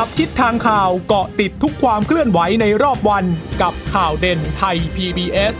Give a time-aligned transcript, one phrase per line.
[0.00, 3.24] จับทิศทางข่าวเกาะติดทุกความเคลื่อนไหวในรอบวัน
[3.62, 5.56] กับข่าวเด่นไทย PBS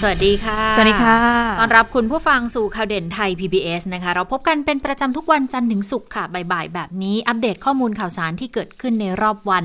[0.00, 1.18] สวัสดีค่ะ สวัสดีค่ะ
[1.60, 9.64] ต้อนรับคุณผู้ฟังสู่ข่าวเด่นไทย PBS นะคะ เราพบกันเป็นประจำทุกวันจันทร์ถึงศุกร์ค่ะ บ่ายๆ แบบนี้ อัปเดตข้อมูลข่าวสารที่เกิดขึ้นในรอบวัน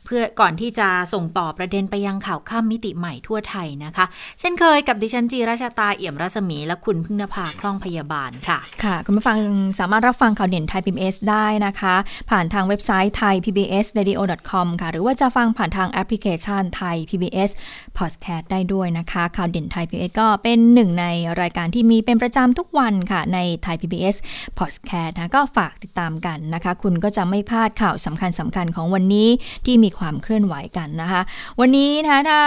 [0.11, 4.05] พื่อก่อนที่จะส่งต่อประเด็นไปยังข่าวข้ามมิติใหม่ทั่วไทยนะคะ
[4.39, 9.37] เช่นเคยกับดิฉันจีราชาตาเอี่ยมรัศมี และคุณพึ่งนภาคล่องพยาบาลค่ะ ค่ะ คุณผู้ฟัง
[9.79, 11.95] สามารถรับฟังข่าวเด่นไทย PBS ได้นะคะ
[12.29, 17.51] ผ่านทางเว็บไซต์ไทย PBS radio com ค่ะ หรือว่าจะฟังผ่านทางแอปพลิเคชันไทย PBS
[17.97, 21.05] podcast ได้ด้วยนะคะ ข่าวเด่นไทย PBS ก็เป็นหนึ่งใน
[21.41, 24.15] รายการที่มีเป็นประจำทุกวันค่ะในไทย PBS
[24.59, 29.29] podcast นะก็ฝากติดตามกันนะคะ คุณก็จะไม่พลาดข่าวสำคัญสำคัญของวันนี้
[29.65, 31.21] ที่มีความเคลื่อนไหวกันนะคะ
[31.59, 32.41] วันนี้นะคะถ้า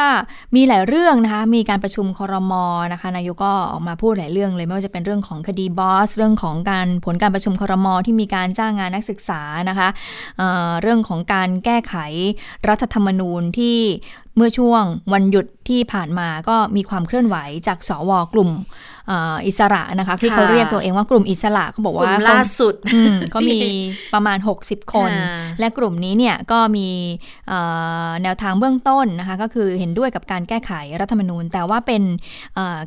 [0.56, 9.88] มีหลายเรื่องนะคะมีการประชุมคอรมอนะคะนายกก็ออกมาพูดหลายเรื่องเลยไม่ว่าจะเป็นเรื่องของคดีบอส เรื่องของการผลการประชุมคอรมอที่มีการจ้างงานนักศึกษานะคะ
[10.38, 11.94] เเรื่องของการแก้ไข
[12.68, 13.78] รัฐธรรมนูญที่
[14.36, 18.50] เมื่อช่วงวันหยุดที่ผ่านมาก็มีความเคลื่อนไหวจากสวกลุ่ม
[19.46, 22.74] อิสระนะคะที่เขาเรียกตัวเองว่ากลุ่มอิสระเขาบอกว่าล่าสุด
[23.34, 23.58] ก็มี
[24.14, 25.10] ประมาณ 60 คน
[25.60, 26.88] และกลุ่มนี้เนี่ยก็มี
[28.22, 32.02] แนวทางเบื้องต้นนะคะก็คือเห็นด้วยกับการแก้ไขรัฐธรรมนูญ แต่ว่าเป็น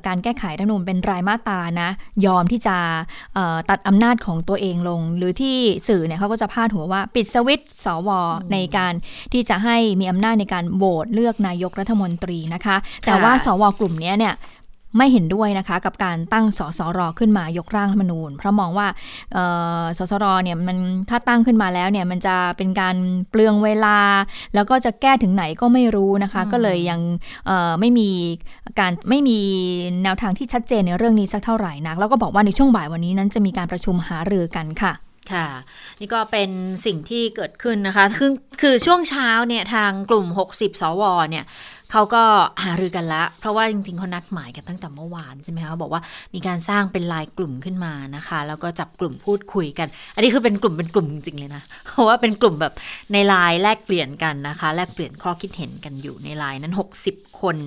[0.07, 1.89] การแก้ไขรัฐธรรมนูญเป็นรายมาตรานะ
[2.25, 2.77] ยอมที่จะ
[3.69, 8.09] ตัดอำนาจของตัวเองลง หรือที่สื่อเนี่ยเขาก็จะพาดหัวว่าปิดสวิตสว
[8.51, 8.93] ในการ
[9.33, 14.35] ที่จะให้มีอำนาจในการโหวตเลือกนายกรัฐมนตรีนะคะ แต่ว่าสวกลุ่มนี้เนี่ย
[14.97, 18.87] ไม่เห็นด้วยนะคะกับการตั้งสสรขึ้นมายกร่างรัฐธรรมนูญ เพราะมองว่า
[19.97, 20.77] สสรเนี่ยมัน
[21.09, 22.95] ถ้าตั้งขึ้นมาแล้วเนี่ยมันจะเป็นการ
[23.29, 23.99] เปลืองเวลา
[24.55, 26.99] แล้วก็จะแก้ถึงไหนก็ไม่รู้นะคะ ก็เลยยัง
[27.79, 28.09] ไม่มี
[28.79, 29.39] การไม่มี
[30.03, 34.93] แนวทางที่ชัดเจนในเรื่องนี้สักเท่าไหร่นักแล้วก็บอกว่าในช่วงบ่ายวันนี้นั้นจะมีการประชุมหารือกันค่ะ
[35.33, 35.47] ค่ะ
[35.99, 36.49] นี่ก็เป็น
[36.85, 38.31] สิ่งที่เกิดขึ้นนะคะ คือ
[38.61, 41.45] คือช่วงเช้าเนี่ยทางกลุ่ม 60 สวเนี่ย
[41.91, 42.23] เขาก็
[42.63, 46.01] หารือกันละ เพราะว่าจริงๆเขานัดหมายกันตั้งแต่เมื่อวานใช่ไหมคะบอกว่า
[46.33, 52.73] มีการสร้างเป็นลายกลุ่มขึ้นมานะคะ แล้วก็จับกลุ่มพูดคุยกัน อันนี้คือเป็นกลุ่มเป็นกลุ่มจริงๆเลยนะ เพราะว่าเป็นกลุ่มแบบ
[53.11, 56.73] ในไลน์แลกเปลี่ยนกันนะคะ แลกเปลี่ยนข้อคิดเห็นกันอยู่ในไลน์นั้น
[57.07, 57.57] 60 คน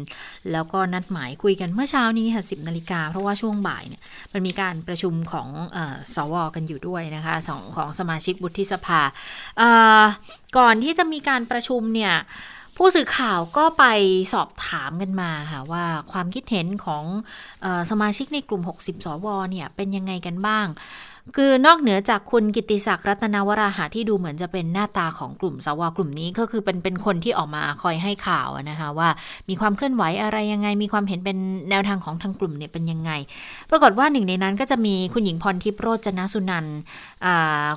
[0.53, 5.79] แล้วก็นัดหมายคุยกันเมื่อเช้านี้ค่ะสินาฬิกาเพราะว่าช่วงบ่ายเนี่ยมันมีการประชุมของอ
[6.15, 9.01] สวกันอยู่ด้วยนะคะสองของสมาชิกบุธิสภา
[10.59, 12.15] ก่อนที่จะมีการประชุมเนี่ย
[12.83, 13.85] ผู้สื่อข่าวก็ไป
[14.33, 17.05] สอบถามกันมาค่ะว่าความคิดเห็นของ
[17.65, 20.67] ออสมาชิกในกลุ่ม 60 สวเนี่ยเป็นยังไงกันบ้าง
[21.37, 29.09] คือนอกเหนือจากคุณกิติศักดิ์รัตนวราหะที่ดูเหมือนจะเป็นหน้าตาของกลุ่มสวกลุ่มนี้ก็คือเป็นเป็นคนที่ออกมาคอยให้ข่าวนะคะว่า
[29.49, 31.39] มีความเคลื่อนไหวอะไรยังไง มีความเห็นเป็น
[31.71, 33.11] แนวทางของทางกลุ่มเนี่ยเป็นยังไง
[33.71, 36.67] ปรากฏว่าหนึ่งในนั้นก็จะมีคุณหญิงพรทิพย์โรจนสุนัน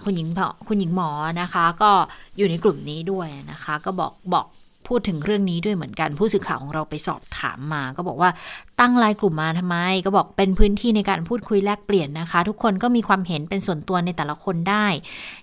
[0.04, 0.28] คุณหญิง
[0.68, 1.10] คุณหญิงหมอ
[1.42, 1.92] นะคะ ก็
[2.38, 4.46] อยู่ในกลุ่มนี้ด้วยนะคะ ก็บอกบอก
[4.88, 8.30] พูดถึงเรื่องนี้ด้วยเหมือนกัน ผู้สื่อข่าวของเราไปสอบถามมา ก็บอกว่า
[8.80, 14.86] ตั้งไลน์กลุ่มมาทำไม ก็บอกเป็นพื้นที่ในการพูดคุยแลกเปลี่ยนนะคะ ทุกคนก็มีความเห็นเป็นส่วนตัวในแต่ละคนได้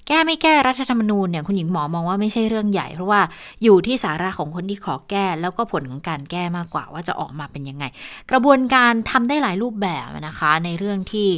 [0.09, 3.21] แก้ไม่แก้รัฐธรรมนูญเนี่ยคุณหญิงหมอมองว่าไม่ใช่เรื่องใหญ่ เพราะว่า
[3.63, 7.85] อยู่ที่สาระของคนที่ขอแก้ แล้วก็ผลของการแก้มากกว่าว่าจะออกมาเป็นยังไง
[8.31, 11.29] กระบวนการทำได้หลายรูปแบบนะคะ ในเรื่องที่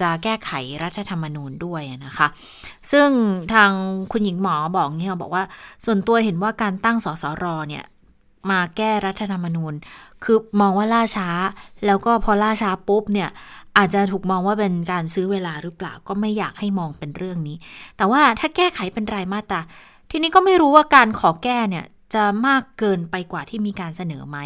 [0.00, 0.50] จะแก้ไข
[0.82, 2.26] รัฐธรรมนูญด้วยนะคะ
[2.92, 3.08] ซึ่ง
[3.52, 3.70] ทาง
[4.12, 5.44] คุณหญิงหมอบอกเนี่ยบอกว่า
[5.84, 7.84] ส่วนตัวเห็นว่าการตั้งสสรเนี่ย
[8.50, 9.74] มาแก้รัฐธรรมนูญ
[10.24, 11.28] คือมองว่าล่าช้า
[11.86, 13.28] แล้วก็พอล่าช้าปุ๊บเนี่ย
[13.78, 17.56] อาจจะถูกมองว่าเป็นการซื้อเวลาหรือเปล่าก็ไม่อยากให้มองเป็นเรื่องนี้
[17.96, 19.60] แต่ว่าถ้าแก้ไขเป็นรายมาตรา
[20.10, 21.84] ทีนี้ก็ไม่รู้ว่าการขอแก้เนี่ย
[22.14, 24.38] จะมากเกินไปกว่าที่มีการเสนอไหม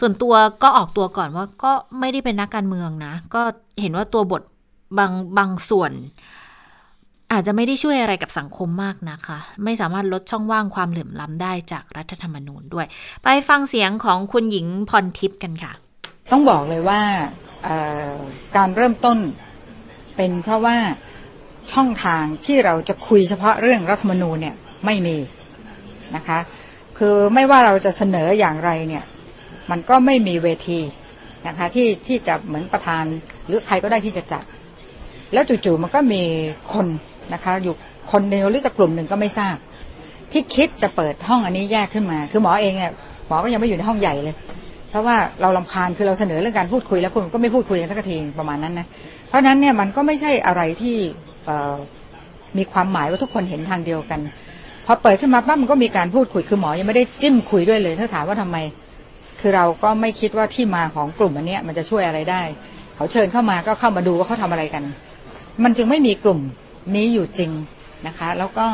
[0.00, 3.42] ส่วนตัวก็ออกตัวก่อนว่าก็ไม่ได้เป็นนักการเมืองนะ ก็
[3.80, 4.42] เห็นว่าตัวบท
[4.98, 5.92] บางบางส่วน
[7.32, 12.86] อาจจะไม่ได้ช่วยอะไรกับสังคมมากนะคะ ไม่สามารถลดช่องว่างความเหลื่อมล้ำได้จากรัฐธรรมนูญด้วย
[13.24, 15.72] ไปฟังเสียงของคุณหญิงพรทิพย์กันค่ะ
[16.30, 17.00] ต้องบอกเลยว่า
[18.56, 19.18] การเริ่มต้น
[20.16, 20.76] เป็นเพราะว่า
[21.72, 24.56] ช่องทางที่เราจะคุยเฉพาะเรื่องรัฐธรรมนูญเนี่ย
[24.86, 25.16] ไม่มี
[26.16, 26.38] นะคะ
[26.98, 29.04] คือไม่ว่าเราจะเสนออย่างไรเนี่ย
[29.70, 30.80] มันก็ไม่มีเวที
[31.46, 33.04] นะคะที่ที่จะเหมือนประธาน
[33.46, 34.44] หรือใครก็ได้ที่จะจัด
[35.32, 36.22] แล้วจู่ๆมันก็มี
[36.72, 36.86] คน
[37.32, 37.74] นะคะ อยู่
[38.12, 39.56] คนเดียวหรือจะกลุ่มหนึ่งก็ไม่ทราบ
[40.32, 42.92] ที่คิดจะเปิดห้องอันนี้แยกขึ้นมา คือหมอเองเนี่ย
[43.28, 44.34] หมอก็ยังไม่อยู่ในห้องใหญ่เลย
[44.90, 48.86] เพราะว่าเราลำคาญคือเราเสนอเรื่องการพูดคุยแล้วคุณก็ไม่พูดคุยกันสักทีประมาณนั้นนะ
[49.28, 50.94] เพราะนั้นเนี่ยมันก็ไม่ใช่อะไรที่
[52.58, 54.20] มีความหมายว่าทุกคนเห็นทางเดียวกัน
[54.86, 58.56] พอเปิดขึ้นมาปั๊บมันก็มีการพูดคุยคือหมอยังไม่ได้จิ้มคุยด้วยเลย ถ้าถามว่าทำไม
[59.40, 62.42] คือเราก็ไม่คิดว่าที่มาของกลุ่มอันนี้มันจะช่วยอะไรได้
[62.96, 64.82] เขาเชิญเข้ามาก็เข้ามาดูว่าเขาทำอะไรกัน
[65.64, 66.40] มันจึงไม่มีกลุ่ม
[66.94, 67.50] นี้อยู่จริง
[68.06, 68.66] นะคะ แล้วก็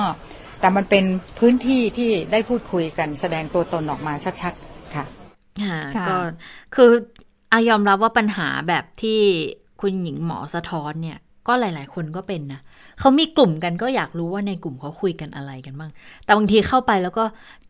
[0.61, 1.05] แต่มันเป็น
[1.39, 4.13] พื้นที่ที่ได้พูดคุยกันแสดงตัวตนออกมา
[4.43, 5.05] ชัดๆค่ะ
[5.63, 6.17] ค่ะค่ะก็
[6.75, 6.91] คือ
[7.53, 9.21] อายอมรับว่าปัญหาแบบที่
[9.81, 11.19] คุณหญิงหมอสะท้อนเนี่ย
[11.49, 12.61] ก็หลาย ๆ คนก็เป็นนะ
[13.01, 15.91] เขามีกลุ่มกันก็อยากรู้ว่าในกลุ่มเขาคุยกันอะไรกันบ้าง
[16.25, 17.25] แต่บางทีเข้าไปแล้วก็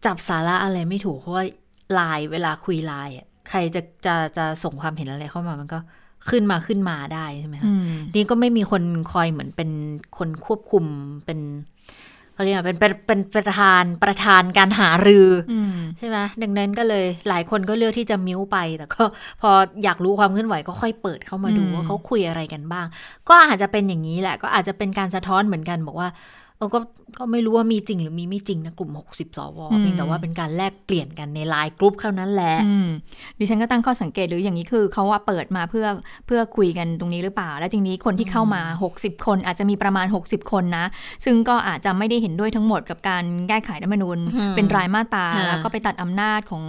[0.07, 1.45] จับสาระอะไรไม่ถูกเพราะว่า
[1.93, 5.79] ไลน์เวลาคุยไลน์อะใครจะจะจะส่งความเห็นอะไรเข้ามามันก็
[6.31, 8.83] ขึ้นมาขึ้นมาได้ใช่ไหมคะอืมนี่ก็ไม่มีคน
[9.13, 9.71] คอยเหมือนเป็น
[10.19, 10.85] คนควบคุม
[11.27, 11.41] เป็น
[12.35, 19.03] เขาเรียกว่าเป็นเป็นเป็นประธานประธานการหารืออืมใช่ไหมดังนั้นก็เลยหลายคนก็เลือกที่จะมิ้วไป แต่ก็
[19.41, 19.51] พอ
[19.85, 22.87] อยากรู้ความเคลื่อนไหวก็ค่อยเปิดเข้ามาดูอืมว่าเขาคุยอะไรกันบ้าง
[23.29, 26.09] ก็อาจจะเป็นอย่างนี้แหละ ก็อาจจะเป็นการสะท้อนเหมือนกันบอกว่า
[26.63, 26.81] เออก็
[27.19, 32.89] ก็ไม่รู้ว่ามีจริงหรือมีไม่จริงนะกลุ่ม 60 สวเพียงแต่ว่าเป็นการแลกเปลี่ยนกันในไลน์กรุ๊ปเท่านั้นแหละอืม
[33.39, 35.87] ดิฉันก็ตั้งข้อสังเกตหรืออย่างนี้คือเขาว่าเปิดมาเพื่อ
[36.27, 38.63] เพื่อคุยกันตรงนี้หรือเปล่า แล้วทีนี้คนที่เข้ามา
[38.95, 40.87] 60 คนอาจจะมีประมาณ 60 คนนะ
[41.25, 46.65] ซึ่งก็อาจจะไม่ได้เห็นด้วยทั้งหมดกับการแก้ไขรัฐธรรมนูญอืมเป็นรายมาตราค่ะแล้วก็ไปตัดอำนาจของ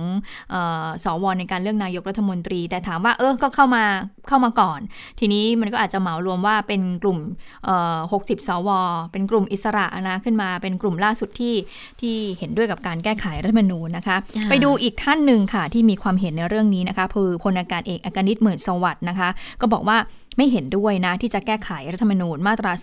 [0.51, 3.83] เออสวในการเลือกนายกรัฐมนตรี แต่ถามว่าเออก็เข้ามา
[4.27, 4.79] เข้ามาก่อน
[5.19, 7.19] ทีนี้มันก็อาจจะเหมารวมว่าเป็นกลุ่ม
[7.65, 8.69] เอ่อ60 สว
[9.11, 11.55] เป็นกลุ่มอิสระนะขึ้นมาเป็นกลุ่มล่าสุดที่
[12.01, 19.29] ที่เห็นด้วยกับการแก้ไขรัฐธรรมนูญนะคะค่ะไปดูอีกท่านหนึ่งค่ะที่มีความเห็นในเรื่องนี้นะคะคือพลอากาศเอกอากนิตหมื่นสวัสดิ์นะคะ
[19.61, 19.97] ก็บอกว่า
[20.37, 22.73] ไม่เห็นด้วยนะ ที่จะแก้ไขรัฐธรรมนูญมาตรา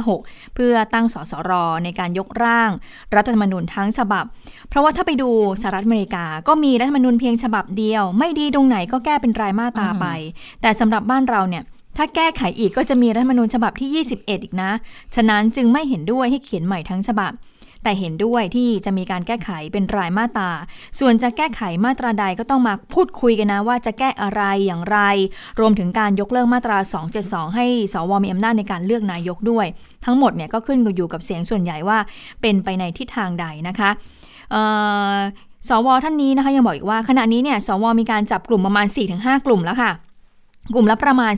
[0.00, 1.52] 256 เพื่อตั้งสสร
[1.84, 2.70] ในการยกร่าง
[3.16, 4.24] รัฐธรรมนูญทั้งฉบับ
[4.68, 5.30] เพราะว่าถ้าไปดู
[5.62, 10.06] สหรัฐอเมริกาก็มีรัฐธรรมนูญเพียงฉบับเดียว ไม่ดีตรงไหนก็แก้เป็นรายมาตราไป
[10.62, 11.62] แต่สำหรับบ้านเราเนี่ย
[11.96, 14.70] ถ้าแก้ไขอีกก็จะมีรัฐมนูญฉบับที่ 21 อีกนะ
[15.14, 17.32] ฉะนั้นจึงไม่เห็นด้วยให้เขียนใหม่ทั้งฉบับ
[17.82, 20.50] แต่เห็นด้วยที่จะมีการแก้ไขเป็นรายมาตรา
[20.98, 24.98] ส่วนจะแก้ไขมาตราใดก็ต้องมาพูดคุยกันนะว่าจะแก้อะไรอย่างไร
[25.60, 26.78] รวมถึงการยกเลิกมาตรา
[27.16, 29.66] 272 ให้สวมีอำนาจในการเลือกนายกด้วย
[30.04, 31.98] ทั้งหมดเนี่ยก็ขึ้นอยู่กับเสียงส่วนใหญ่ว่า
[32.40, 33.90] เป็นไปในทิศทางใดนะคะ
[35.68, 38.86] สวท่านนี้นะคะยังบอกอีกว่าขณะนี้เนี่ยสวมีการจับกลุ่มประมาณ
[39.16, 39.92] 4-5 กลุ่มแล้วค่ะ
[40.74, 41.32] กลุ่มละประมาณ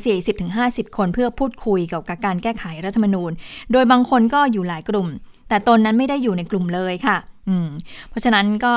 [0.47, 3.31] 40-50 คนเพื่อพูดคุยเกี่ยวกับการแก้ไขรัฐธรรมนูญ
[3.73, 5.09] โดยบางคนก็อยู่หลายกลุ่ม
[5.49, 7.19] แต่ตนนั้นไม่ได้อยู่ในกลุ่มเลยค่ะ
[7.49, 7.69] อืม
[8.11, 8.73] เพราะฉะนั้นก็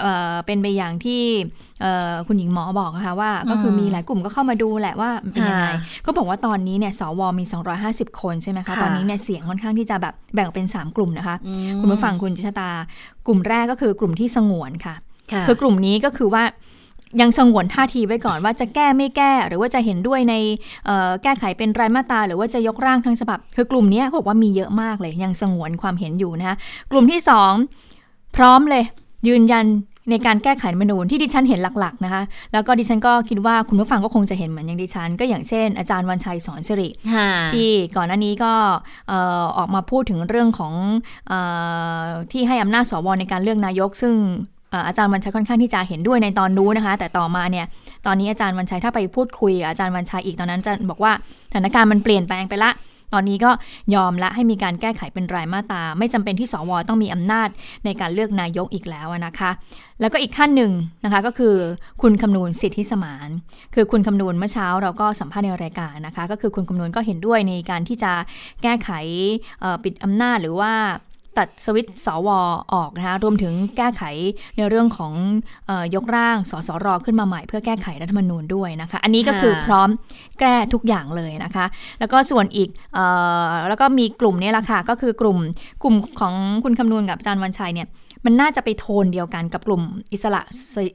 [0.00, 1.22] เอ่อเป็นไปอย่างที่
[1.80, 7.44] เอ่อคุณหญิงหมอบอกนะคะว่า ก็คือมีหลายกลุ่มก็เข้ามาดูแหละว่ามันเป็นยังไงค่ะก็บอกว่าตอนนี้เนี่ยสวมี
[7.82, 12.70] 250 คนใช่ไหมคะค่ะตอนนี้เนี่ยเสียงค่อนข้างที่จะแบบแบ่งออกเป็น 3 กลุ่มนะคะอืมคุณผู้ฟังคุณจิชตา
[13.26, 14.94] กลุ่มแรกก็คือกลุ่มที่สงวนค่ะ
[15.32, 16.42] ค่ะคือกลุ่มนี้ก็คือว่า
[17.20, 20.34] ยังสงวนท่าทีไว้ก่อนว่าจะแก้ไม่แก้ หรือว่าจะเห็นด้วยใน
[20.86, 26.56] เอ่อแก้ไขเป็นรายมาตราหรือว่าจะยกร่างทั้งฉบับ คือกลุ่มเนี้ยเขาบอกว่ามีเยอะมากเลย ยังสงวนความเห็นอยู่นะคะ
[26.90, 27.52] กลุ่มที่สอง
[28.36, 28.84] พร้อมเลย
[29.28, 29.66] ยืนยัน
[30.10, 32.22] ในการแก้ไขรัฐธรรมนูญที่ดิฉันเห็นหลักๆนะคะ
[32.52, 38.52] แล้วก็ดิฉันก็คิดว่าคุณผู้ฟังก็คงจะเห็นเหมือนอย่างดิฉัน ก็อย่างเช่น อาจารย์วันชัยสอนสิริค่ะที่ก่อนหน้านี้ก็
[39.08, 40.74] เอ่อออกมาพูดถึงเรื่องของ
[41.28, 41.32] เอ
[42.02, 44.14] อที่ให้อำนาจสวในการเลือกนายก ซึ่ง
[44.59, 47.66] เอาจารย์วันชัยค่อนข้างที่จะเห็นด้วยในตอนนู้นนะคะ แต่ต่อมาเนี่ย
[48.06, 51.12] ตอนนี้อาจารย์วันชัยถ้าไปพูดคุย อาจารย์วันชัยอีกตอนนั้นจะบอกว่า
[51.50, 52.72] สถานการณ์มันเปลี่ยนแปลงไปละ
[53.14, 53.50] ตอนนี้ก็
[53.94, 57.48] ยอมละให้มีการแก้ไขเป็นรายมาตราไม่จำเป็นที่สวต้องมีอำนาจ
[57.84, 59.50] ในการเลือกนายกอีกแล้วนะคะ
[60.00, 60.72] แล้วก็อีกท่านหนึ่ง
[61.04, 61.54] นะคะก็คือ
[62.02, 63.28] คุณคำนูนสิทธิสมาน
[63.74, 68.12] คือคุณคำนูนเมื่อเช้าเราก็สัมภาษณ์ในรายการนะคะ ก็คือคุณคำนูนก็เห็นด้วยในการที่จะ
[68.62, 68.90] แก้ไข
[69.84, 70.72] ปิดอำนาจหรือว่า
[71.38, 72.28] ตัดสวิตสว
[72.74, 74.02] ออกนะคะรวมถึงแก้ไข
[74.56, 75.12] ในเรื่องของ
[75.68, 79.88] ออยกร่างสสรขึ้นมาใหม่เพื่อแก้ไขรัฐธรรมนูญด้วยนะคะ อันนี้ก็คือพร้อม
[80.40, 81.64] แก้ทุกอย่างเลยนะคะ
[82.00, 82.98] แล้วก็ส่วนอีกอ
[83.44, 85.38] อแล้วก็มีกลุ่มนี้ละค่ะก็คือกลุ่ม
[85.82, 86.34] กลุ่มของ
[86.64, 87.88] คุณคำนวณกับอาจารย์วันชัยเนี่ย
[88.24, 89.82] มันน่าจะไปโทนเดียวกันกับกลุ่ม
[90.12, 90.40] อิสระ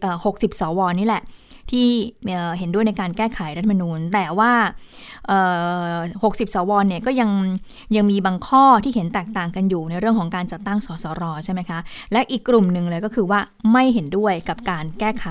[0.03, 1.21] 60 สวนี่แหละ
[1.71, 1.87] ที่
[2.59, 4.51] เห็นด้วยในการแก้ไขรัฐธรรมนูญ แต่ว่า
[5.73, 7.29] 60 สวเนี่ยก็ยัง
[7.95, 11.79] ยังมีบางข้อที่เห็นแตกต่างกันอยู่ในเรื่องของการจัดตั้งสสรใช่ไหมคะ
[12.11, 13.39] และอีกกลุ่มหนึ่งเลยก็คือว่า
[13.73, 15.25] ไม่เห็นด้วยกับการแก้ไข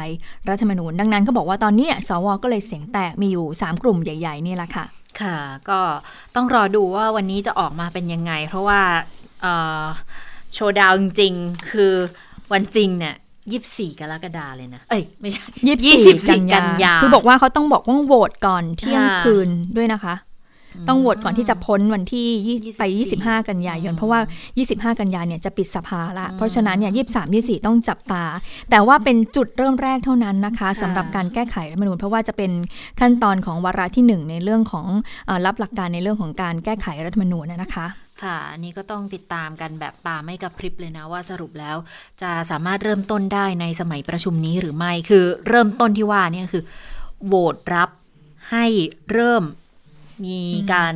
[0.49, 4.85] รัฐธรรมนูญ ดังนั้นก็บอกว่าตอนนี้สวก็เลยเสียงแตกมีอยู่ 3 กลุ่มใหญ่ ๆ นี่แหละค่ะ
[5.21, 5.37] ค่ะ
[5.69, 5.81] ก็
[6.35, 8.81] ต้องรอดูว่าวันนี้จะออกมาเป็นยังไง เพราะว่า
[10.55, 11.93] โชว์ดาวจริงๆ คือ
[12.53, 13.15] วันจริงเนี่ย
[13.51, 15.45] ยี่สิบสี่กรกฎาเลยนะ เอ้ยไม่ใช่
[15.87, 20.15] 24กันยา คือบอกว่าเขาต้องบอกว่าโหวตก่อนเที่ยงค่ะคืนด้วยนะคะ
[20.89, 22.83] ต้องโหวตก่อนที่จะพ้นวันที่ยี่24ไป
[23.21, 24.21] 25 กันยายน เพราะว่า
[24.95, 28.25] 25 กันยายนเนี่ยจะปิดสภาละ เพราะฉะนั้นเนี่ย23 24 ต้องจับตา
[28.71, 32.51] แต่ว่าเป็นจุดเริ่มแรกเท่านั้นนะคะสำหรับการแก้ไขรัฐธรรมนูญเพราะว่าจะเป็น
[33.01, 34.87] ขั้นตอนของวาระที่หนึ่งในเรื่องของ
[35.27, 37.87] เออรับหลักการในเรื่องของการแก้ไขรัฐธรรมนูญนะคะ
[38.23, 41.77] ค่ะอันนี้ก็ต้องติดตามกันแบบตาไม่กระพริบเลยนะว่าสรุปแล้ว
[42.23, 46.65] จะสามารถเริ่มต้นได้ในสมัยประชุมนี้หรือไม่คือเริ่มต้นที่ว่าเนี่ยคือ
[47.27, 47.91] โหวตรับ
[48.51, 48.67] ให้
[49.13, 49.45] เริ่ม
[50.27, 50.41] มี
[50.73, 50.95] การ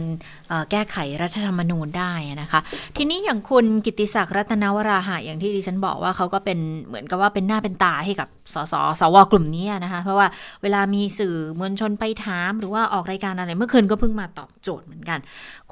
[0.71, 2.13] แก้ไขรัฐธรรมนูญได้
[2.43, 2.61] นะคะ
[2.97, 10.27] ทีนี้อย่างคุณกิติศักดิ์รัตนวราหะอย่างที่ดิฉันบอกว่าเขาก็เป็นเหมือนกับว่าเป็นหน้าเป็นตาให้กับสสสวกลุ่มนี้นะคะ เพราะว่า
[10.63, 15.19] เวลามีสื่อมวลชนไปถาม หรือว่าออกรายการอะไรเมื่อคืนก็เพิ่งมาตอบโจทย์เหมือนกัน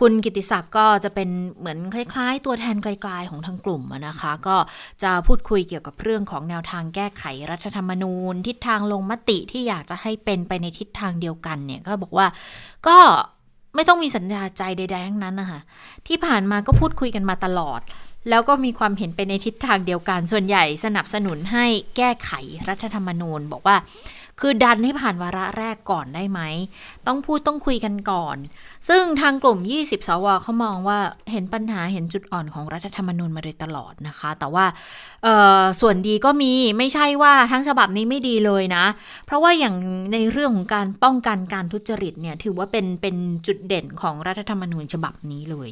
[0.00, 1.28] คุณกิติศักดิ์ก็จะเป็น
[1.58, 4.56] เหมือนคล้าย ๆ ตัวแทนไกลๆของทางกลุ่มนะคะ ก็
[5.02, 12.26] จะพูดคุยเกี่ยวกับเรื่องของแนวทางแก้ไขรัฐธรรมนูญ ทิศทางลงมติที่อยากจะให้เป็นไปในทิศทางเดียวกันเนี่ยก็บอกว่า
[12.88, 12.98] ก็
[13.76, 15.60] ไม่ต้องมีสัญญาใจใดๆทั้งนั้นนะคะ
[16.06, 17.80] ที่ผ่านมาก็พูดคุยกันมาตลอด
[18.30, 21.66] แล้วก็มีความเห็นไปในทิศทางเดียวกัน ส่วนใหญ่สนับสนุนให้
[21.96, 22.30] แก้ไข
[22.68, 23.76] รัฐธรรมนูญ บอกว่า
[24.40, 26.40] คือดันให้ผ่านวาระแรกก่อนได้ไหม
[27.06, 28.36] ต้องพูดต้องคุยกันก่อน
[28.88, 30.98] ซึ่งทางกลุ่ม 20 สวเขามองว่า
[31.32, 34.64] เห็นปัญหาเห็นจุดอ่อนของรัฐธรรมนูญมาโดยตลอดนะคะ แต่ว่า
[35.80, 38.84] ส่วนดีก็มีไม่ใช่ว่าทั้งฉบับนี้ไม่ดีเลยนะ
[39.26, 39.74] เพราะว่าอย่าง
[40.12, 43.16] ในเรื่องของการป้องกันการทุจริตเนี่ยถือว่าเป็นเป็น
[43.46, 45.70] จุดเด่นของรัฐธรรมนูญฉบับนี้เลย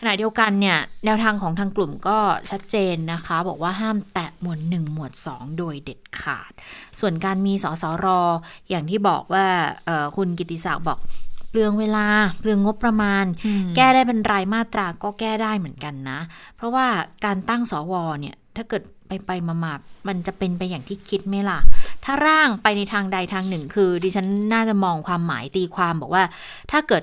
[0.00, 2.18] ขณะเดียวกันเนี่ยแนวทางของทางกลุ่มก็
[2.50, 6.52] ชัดเจนนะคะ บอกว่าห้ามแตะหมวด1หมวด 2 โดยเด็ดขาด
[7.00, 8.20] ส่วนการมีสสรอ
[8.68, 9.46] อย่างที่บอกว่า
[10.16, 10.98] คุณกิติศักดิ์บอก
[11.50, 12.06] เปลืองเวลา
[12.38, 13.24] เปลืองงบประมาณ
[13.76, 16.18] แก้ได้เป็นรายมาตราก็แก้ได้เหมือนกันนะ
[16.56, 16.86] เพราะว่า
[17.24, 19.74] การตั้งสวเนี่ยถ้าเกิดไปไปมามา
[20.08, 21.58] มันจะเป็นไปอย่างที่คิดไหมล่ะ
[22.04, 26.24] ถ้าร่างไปในทางใดทางหนึ่ง คือ ดิฉันน่าจะมองความหมายตีความบอกว่า
[26.70, 27.02] ถ้าเกิด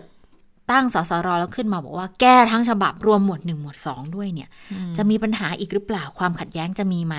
[0.71, 4.49] ตั้งสสรแล้วขึ้นมาบอกว่าแก้ทั้งฉบับรวมหมวดหนึ่งหมวดสองด้วยเนี่ย
[4.97, 7.15] จะมีปัญหาอีกหรือเปล่าความขัดแย้งจะมีไหม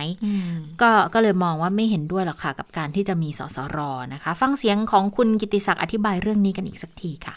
[0.82, 3.78] ก็ก็เลยมองว่าไม่เห็นด้วยหรอกค่ะกับการที่จะมีสสร
[4.14, 7.34] นะคะ ฟังเสียงของคุณกิติศักดิ์อธิบายเรื่องนี้กันอีกสักทีค่ะ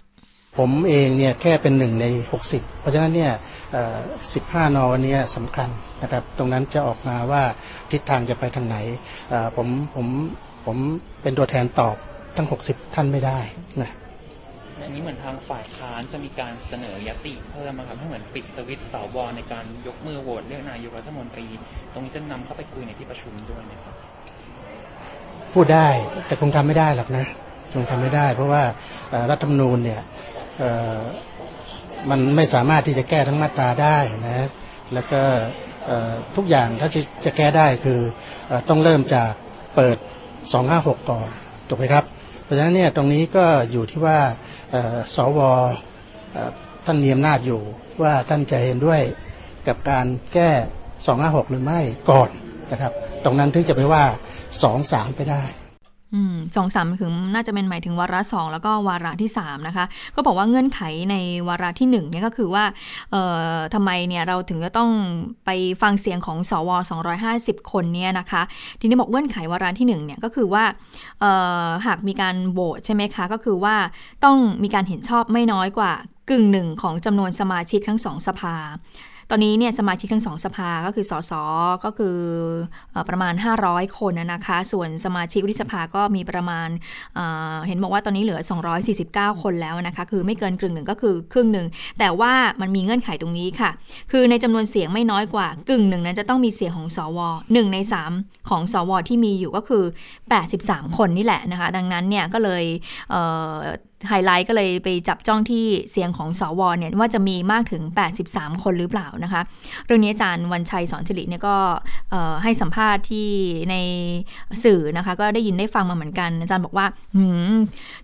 [0.58, 2.06] ผมเองเนี่ยแค่เป็นหนึ่งใน
[2.44, 3.32] 60 เพราะฉะนั้นเนี่ย
[4.34, 5.70] สิบห้านอวันนี้สำคัญ
[6.02, 7.44] นะครับ ตรงนั้นจะออกมาว่า
[7.92, 8.78] ทิศทางจะไปทางไหน
[9.56, 10.08] ผมผม
[10.66, 10.78] ผม
[11.22, 11.96] เป็นตัวแทนตอบ
[12.36, 13.40] ทั้ง 60 ท่านไม่ได้
[13.82, 13.92] นะ
[14.90, 21.48] อันนี้เหมือนทางฝ่ายค้านจะมีการเสนอยติเพิ่มมาครับให้เหมือนปิดสวิตสวในการยกมือโหวตเลือกนายกรัฐมนตรี
[21.94, 23.96] ตรงนี้จะนำเข้าไปคุยในที่ประชุมด้วยไหมครับ
[25.54, 25.88] พูดได้
[26.28, 27.26] แต่คงทำไม่ได้หรอกนะ
[27.74, 28.64] คงทำไม่ได้ เพราะว่า
[29.32, 30.02] รัฐธรรมนูญเนี่ย
[32.10, 34.48] มันไม่สามารถที่จะแก้ทั้งมาตราได้นะ
[34.94, 35.22] แล้วก็
[36.36, 38.00] ทุกอย่างถ้าจะจะแก้ได้คือ
[38.70, 39.32] ต้องเริ่มจาก
[39.76, 39.98] เปิด
[40.54, 41.30] 256 ก่อน
[41.70, 42.06] ถูกไหมครับ
[42.50, 44.20] ราะฉะนั้นเนี่ยตรงนี้ก็อยู่ที่ว่า
[45.16, 45.40] สว
[46.86, 47.62] ท่านมีอำนาจอยู่
[48.02, 49.02] ว่าท่านจะเห็นด้วย
[49.68, 50.52] กับการแก้
[51.02, 52.30] 256หรือไม่ก่อน
[52.72, 54.04] นะครับ ตรงนั้นถึงจะไปว่า
[54.62, 55.44] 2-3 ไปได้
[56.56, 59.86] สองสามถึงน่าจะเป็นหมายถึงวาระสองแล้วก็วาระที่3นะคะ
[60.16, 61.16] ก็บอกว่าเงื่อนไขใน
[61.48, 62.64] วาระที่1เนี่ยก็คือว่า
[63.74, 64.92] ทำไมเนี่ยเราถึงจะต้อง
[65.46, 65.50] ไป
[65.82, 66.70] ฟังเสียงของสว
[67.20, 68.42] 250 คนเนี่ยนะคะ
[68.80, 70.64] ทีนี้บอกเงื่อนไขวาระที่1เนี่ยก็คือว่า
[71.86, 73.76] หากมีการโหวตใช่ไหมคะ ก็คือว่า
[74.26, 75.92] ต้องมีการเห็นชอบไม่น้อยกว่า
[76.30, 78.56] กึ่งหนึ่งของจำนวนสมาชิกทั้งสองสภา
[79.32, 81.34] ตอนนี้เนี่ยสมาชิกทั้งสองสภาก็คือสส
[81.86, 82.18] ก็คือ
[83.10, 83.34] ประมาณ
[83.66, 86.70] 500 คนนะคะ ส่วนสมาชิกวุฒิสภาก็มีประมาณ
[87.16, 88.40] เเห็นบอกว่าตอนนี้เหลือ
[88.92, 91.68] 249 คนแล้วนะคะ คือไม่เกินครึ่งหนึ่งก็คือครึ่งหนึ่ง
[92.00, 93.72] แต่ว่ามันมีเงื่อนไขตรงนี้ค่ะ
[94.12, 97.20] คือในจำนวนเสียงไม่น้อยกว่ากึ่งหนึ่งนั้นจะต้องมีเสียงของสว
[97.50, 97.78] 1ใน
[98.14, 99.84] 3 ของสวที่มีอยู่ก็คือ
[100.40, 102.64] 83 คนนี่แหละนะคะ ดังนั้นเนี่ยก็เลย
[104.08, 107.84] ไฮไลท์ก็เลยไปจับจ้องที่เสียงของสอวเนี่ยว่าจะมีมากถึง
[108.24, 109.42] 83 คนหรือเปล่านะคะ
[109.86, 111.56] เรื่องนี้อาจารย์วันชัยสอนสิริเนี่ยก็
[112.44, 113.28] ให้สัมภาษณ์ที่
[113.72, 113.76] ใน
[114.64, 116.86] สื่อนะคะ ก็ได้ยินได้ฟังมาเหมือนกัน อาจารย์บอกว่า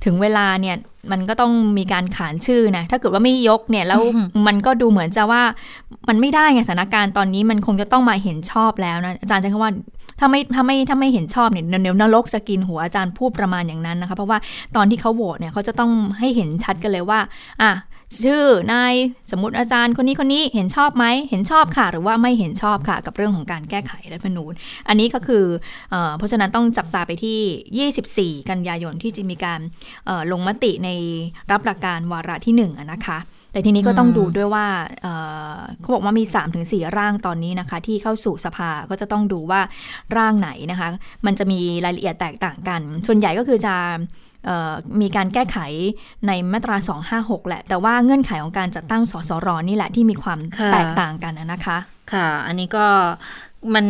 [0.06, 0.76] ถึงเวลาเนี่ย
[1.12, 4.02] มันก็ต้องมีการขานชื่อนะ ถ้าเกิดว่าไม่ยกเนี่ยแล้ว
[4.48, 5.44] มันก็ดูเหมือนจะว่า
[6.10, 9.72] มันไม่ได้ไงสถานการณ์ตอนนี้มันคงจะต้องมาเห็นชอบแล้วนะอาจารย์ใช้คำว่า
[10.20, 14.38] ถ้าไม่ถ้าไม่ถ้าไม่เห็นชอบเนี่ยเดี๋ยวนรกจะกินหัวอาจารย์พูดประมาณอย่างนั้นนะคะ เพราะว่า
[14.76, 17.20] ตอนที่เขาโหวตเนี่ยเขาจะต้องให้เห็นชัดกันเลยว่า
[17.64, 17.72] อะ
[18.24, 18.44] ชื่อ
[18.74, 18.94] นาย
[19.32, 24.54] สมมติอาจารย์คนนี้คนนี้เห็นชอบไหมเห็นชอบค่ะ หรือว่าไม่เห็นชอบค่ะ กับเรื่องของการแก้ไขรัฐธรรมนูญ
[24.88, 25.44] อันนี้ก็คือ
[25.92, 29.60] เอเพราะฉะนั้นต้องจับตาไปที่ 24 กันยายนที่จะมีการ
[30.32, 30.90] ลงมติใน
[31.52, 33.20] รับหลักการวาระที่1นะคะ
[33.52, 34.66] แต่ทีนี้ก็ต้องดูด้วยว่า
[35.80, 36.24] เขาบอกว่ามี
[36.62, 39.62] 3-4 ร่างตอนนี้นะคะ ที่เข้าสู่สภาก็จะต้องดูว่า
[40.18, 40.88] ร่างไหนนะคะ
[41.26, 43.76] มันจะมีรายละเอียดแตกต่างกัน ส่วนใหญ่ก็คือจะ
[45.02, 45.58] มีการแก้ไข
[46.28, 46.76] ในมาตรา
[47.14, 50.40] 256 แหละ แต่ว่าเงื่อนไขของการจัดตั้งสสรนี่แหละที่มีความ
[50.74, 51.78] แตกต่างกันนะคะ
[52.14, 52.86] ค่ะ อันนี้ก็
[53.74, 53.86] มัน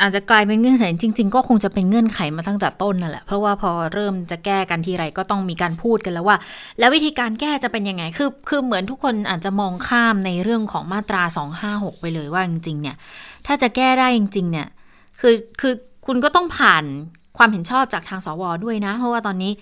[0.00, 6.36] อาจจะกลายเป็นเงื่อนไขจริง ๆ ก็คงจะเป็นเงื่อนไขมาตั้งแต่ต้นนั่นแหละ เพราะว่าพอเริ่มจะแก้กันทีไรก็ต้องมีการพูดกันแล้วว่า
[6.78, 11.22] แล้ววิธีการแก้จะเป็นยังไง คือคือเหมือนทุกคนอาจจะมองข้ามในเรื่องของมาตรา
[11.62, 12.96] 256 ไปเลยว่าจริง ๆ เนี่ย
[13.46, 14.68] ถ้าจะแก้ได้จริง ๆ เนี่ย
[15.20, 15.74] คือคือ
[16.06, 16.84] คุณก็ต้องผ่าน
[17.40, 19.52] ความเห็นชอบจากทางสวด้วยนะ เพราะว่าตอนนี้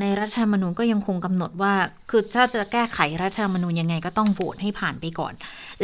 [0.00, 1.72] ในรัฐธรรมนูญก็ยังคงกำหนดว่า
[2.10, 5.32] คือถ้าจะแก้ไขรัฐธรรมนูญยังไงก็ต้องโหวตให้ผ่านไปก่อน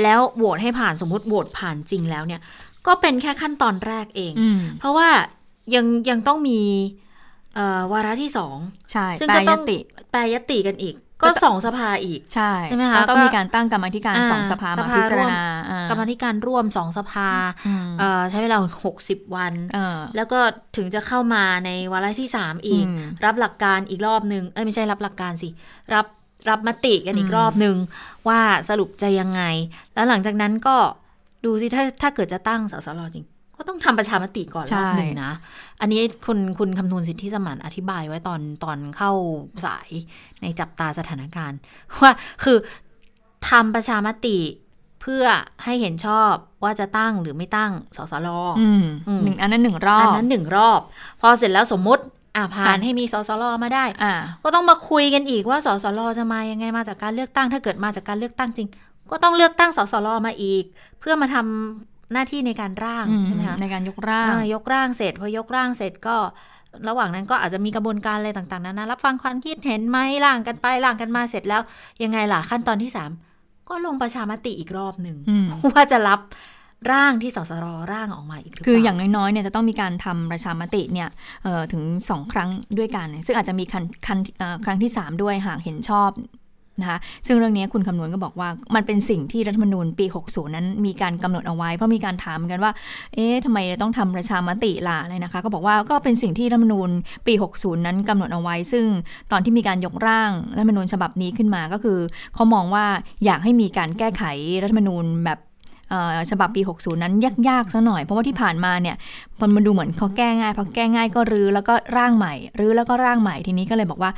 [0.03, 2.41] แล้วโหวตให้ผ่านสมมติโหวตผ่านจริงแล้วเนี่ย
[2.87, 4.33] ก็เป็นแค่ขั้นตอนแรกเอง
[4.81, 5.09] เพราะว่า
[5.75, 6.61] ยังยังต้องมี
[7.93, 8.57] วาระที่สอง
[8.93, 9.61] ใช่ซึ่งก็ต้อง
[10.11, 15.43] แปลยติกันอีก ก็สองสภาอีก ใช่ใช่ไหมคะต้องมีการตั้งกรรมธิการสองสภามาพิจารณา
[15.91, 17.29] กรรมธิการร่วมสองสภา
[18.31, 19.53] ใช้เวลาหกสิบวัน
[20.17, 20.41] แล้วก็
[20.77, 22.87] ถึงจะเข้ามาในวาระที่สามอีก
[23.25, 25.49] รับหลักการอีกรอบหนึ่งเอ้ยไม่ใช่รับหลักการสิ
[25.95, 26.07] รับ
[26.51, 27.77] รับมติกันอีกรอบหนึ่ง
[28.29, 29.43] ว่าสรุปจะยังไง
[29.95, 30.77] แล้วหลังจากนั้นก็
[31.45, 35.33] ดูสิถ้าถ้าเกิดจะตั้งสสรจริง ก็ต้องทำประชามติก่อนรอบหนึ่งนะ
[35.81, 39.13] อันนี้คุณคุณคำนวณสิทธิสมานอธิบายไว้ตอนตอนเข้า
[39.67, 39.89] สาย
[40.43, 41.59] ในจับตาสถานการณ์
[42.01, 42.57] ว่าคือ
[43.49, 44.39] ทำประชามติ
[45.01, 45.25] เพื่อ
[45.65, 46.33] ให้เห็นชอบ
[46.63, 48.29] ว่าจะตั้งหรือไม่ตั้งสสร
[49.25, 50.81] หนึ่งอันนั้นหนึ่งรอบอันนั้นหนึ่งรอบ
[51.21, 52.03] พอเสร็จแล้วสมมุติ
[52.37, 58.69] อ่าผ่านให้มีสสรมาได้อ่าก็ต้องมาคุยกันอีกว่าสสรจะมายังไงมาจากการเลือกตั้ง ถ้าเกิดมาจากการเลือกตั้งจริง
[59.11, 60.65] ก็ต้องเลือกตั้งสสรมาอีก
[61.01, 66.17] เพื่อมาทำหน้าที่ในการร่างใช่ไหมคะในการยกร่างยกร่างเสร็จพอยกร่างเสร็จก็
[66.89, 71.63] ระหว่างนั้นก็อาจจะมีกระบวนการอะไรต่างๆนานารับฟังความคิดเห็นไหมร่างกันไปร่างกันมาเสร็จแล้ว
[72.03, 73.11] ยังไงล่ะขั้นตอนที่สาม
[73.69, 75.17] ก็ลงประชามติอีกรอบหนึ่ง
[75.75, 76.21] ว่าจะรับ
[76.93, 81.09] ร่างที่สสรร่างออกมาอีกคืออย่างน้อยๆเนี่ยจะต้องมีการทำประชามติเนี่ย
[81.73, 82.49] ถึงสองครั้ง
[82.79, 86.11] ด้วยกัน ซึ่งอาจจะมีครั้งครั้งที่ 3 ด้วยหากเห็นชอบ
[86.83, 92.73] นะคะซึ่งเรื่องนี้คุณคำนวณก็บอกว่ามันเป็นสิ่งที่รัฐธรรมนูญปี 60 นั้นมีการกำหนดเอาไว้ เพราะมีการถามกันว่า
[93.15, 96.91] เอ๊ะทำไมต้องทำประชามติล่ะเลยนะคะ ก็บอกว่าก็เป็นสิ่งที่รัฐธรรมนูญ
[97.27, 98.85] ปี 60 นั้นกำหนดเอาไว้ ซึ่ง
[99.33, 101.99] ตอนที่มีการยกร่างรัฐธรรมนูญฉบับนี้ขึ้นมาก็คือ
[102.35, 102.85] เขามองว่า
[103.25, 104.23] อยากให้มีการแก้ไข
[104.63, 105.39] รัฐธรรมนูญแบบ
[106.31, 107.15] ฉบับปี 60 นั้น
[107.49, 108.97] ยากๆซะหน่อยเพราะว่าที่ผ่านมาเนี่ย
[109.41, 114.11] มันมันดูเหมือนเขาแก้ง่ายพอแก้ง่ายก็รื้อแล้วก็ร่างใหม่รื้อแล้วก็ร่างใหม่ทีนี้ก็เลยบอกว่า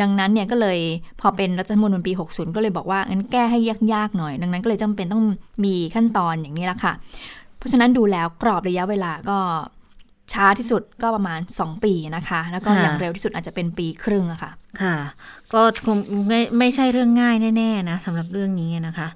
[0.00, 0.78] ดังนั้นเนี่ยก็เลย
[1.20, 3.58] พอเป็นรัฐธรรมนูญปี 60 ก็เลยบอกว่างั้นแก้ให้
[3.94, 5.22] ยากๆหน่อย ดังนั้นก็เลยจำเป็นต้อง
[5.64, 6.92] มีขั้นตอนอย่างนี้ละค่ะ
[7.58, 9.38] เพราะฉะนั้นดูแล้วกรอบระยะเวลาก็
[10.32, 14.96] ช้าที่สุดก็ประมาณ 2 ปีนะคะ แล้วก็อย่างเร็วที่สุดอาจจะเป็นปีครึ่งอะค่ะ ค่ะ
[15.52, 19.08] ก็คงไม่ไม่ใช่เรื่องง่ายแน่ๆนะสำหรับเรื่องนี้นะคะ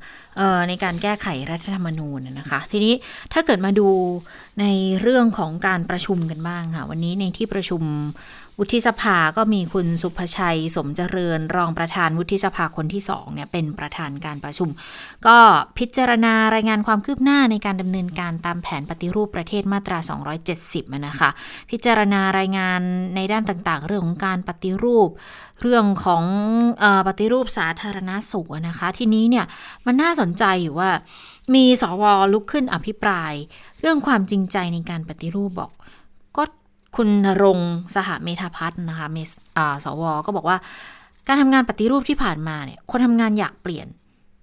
[0.68, 2.94] ในการแก้ไขรัฐธรรมนูญนะคะ ทีนี้
[3.32, 3.88] ถ้าเกิดมาดู
[4.60, 4.66] ใน
[5.02, 7.82] เรื่องของการประชุมกันบ้างค่ะ วันนี้ในที่ประชุม
[8.62, 14.68] วุฒิสภาก็มีคุณสุภชัยสมเจริญ รองประธานวุฒิสภาคนที่สองเนี่ยเป็นประธานการประชุม
[15.26, 15.38] ก็
[15.78, 19.98] พิจารณารายงานความคืบหน้าในการดำเนินการตามแผนปฏิรูปประเทศมาตรา
[20.48, 21.30] 270นะคะ
[21.70, 22.80] พิจารณารายงาน
[23.14, 25.08] ในด้านต่างๆ เรื่องของการปฏิรูป
[25.60, 26.24] เรื่องของ
[26.82, 29.44] อปฏิรูปสาธารณสุขนะคะ ทีนี้เนี่ย
[29.86, 30.90] มันน่าสนใจอยู่ว่า
[31.54, 33.32] มีสวลุกขึ้นอภิปราย
[33.80, 35.70] เรื่องความจริงใจในการปฏิรูปบอก
[36.96, 37.10] คุณ
[37.42, 37.60] รง
[37.94, 39.30] สหเมธาพัฒนะคะเมส
[39.84, 40.58] สว ก็บอกว่า
[41.26, 43.86] การทำงานปฏิรูปที่ผ่านมาเนี่ย คนทำงานอยากเปลี่ยน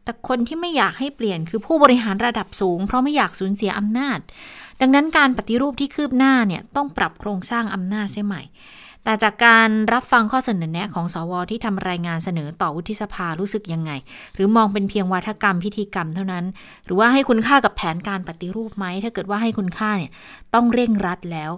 [0.04, 4.20] แต่คนที่ไม่อยากให้เปลี่ยนคือผู้บริหารระดับสูง เพราะไม่อยากสูญเสียอำนาจ
[4.82, 8.42] ดังนั้นการปฏิรูปที่คืบหน้าเนี่ยต้องปรับโครงสร้างอำนาจเสียใหม่
[9.08, 13.92] แต่จากการรับฟังข้อเสนอแนะของสวที่ทำรายงานเสนอต่อวุฒิสภารู้สึกยังไง
[14.36, 16.46] หรือมองเป็นเพียงวัฒกรรมพิธีกรรมเท่านั้น
[16.86, 20.12] หรือว่าให้คุณค่ากับแผนการปฏิรูปไหม ถ้าเกิดว่าให้คุณค่าเนี่ย
[20.54, 21.52] ต้องเร่งรัดแล้ว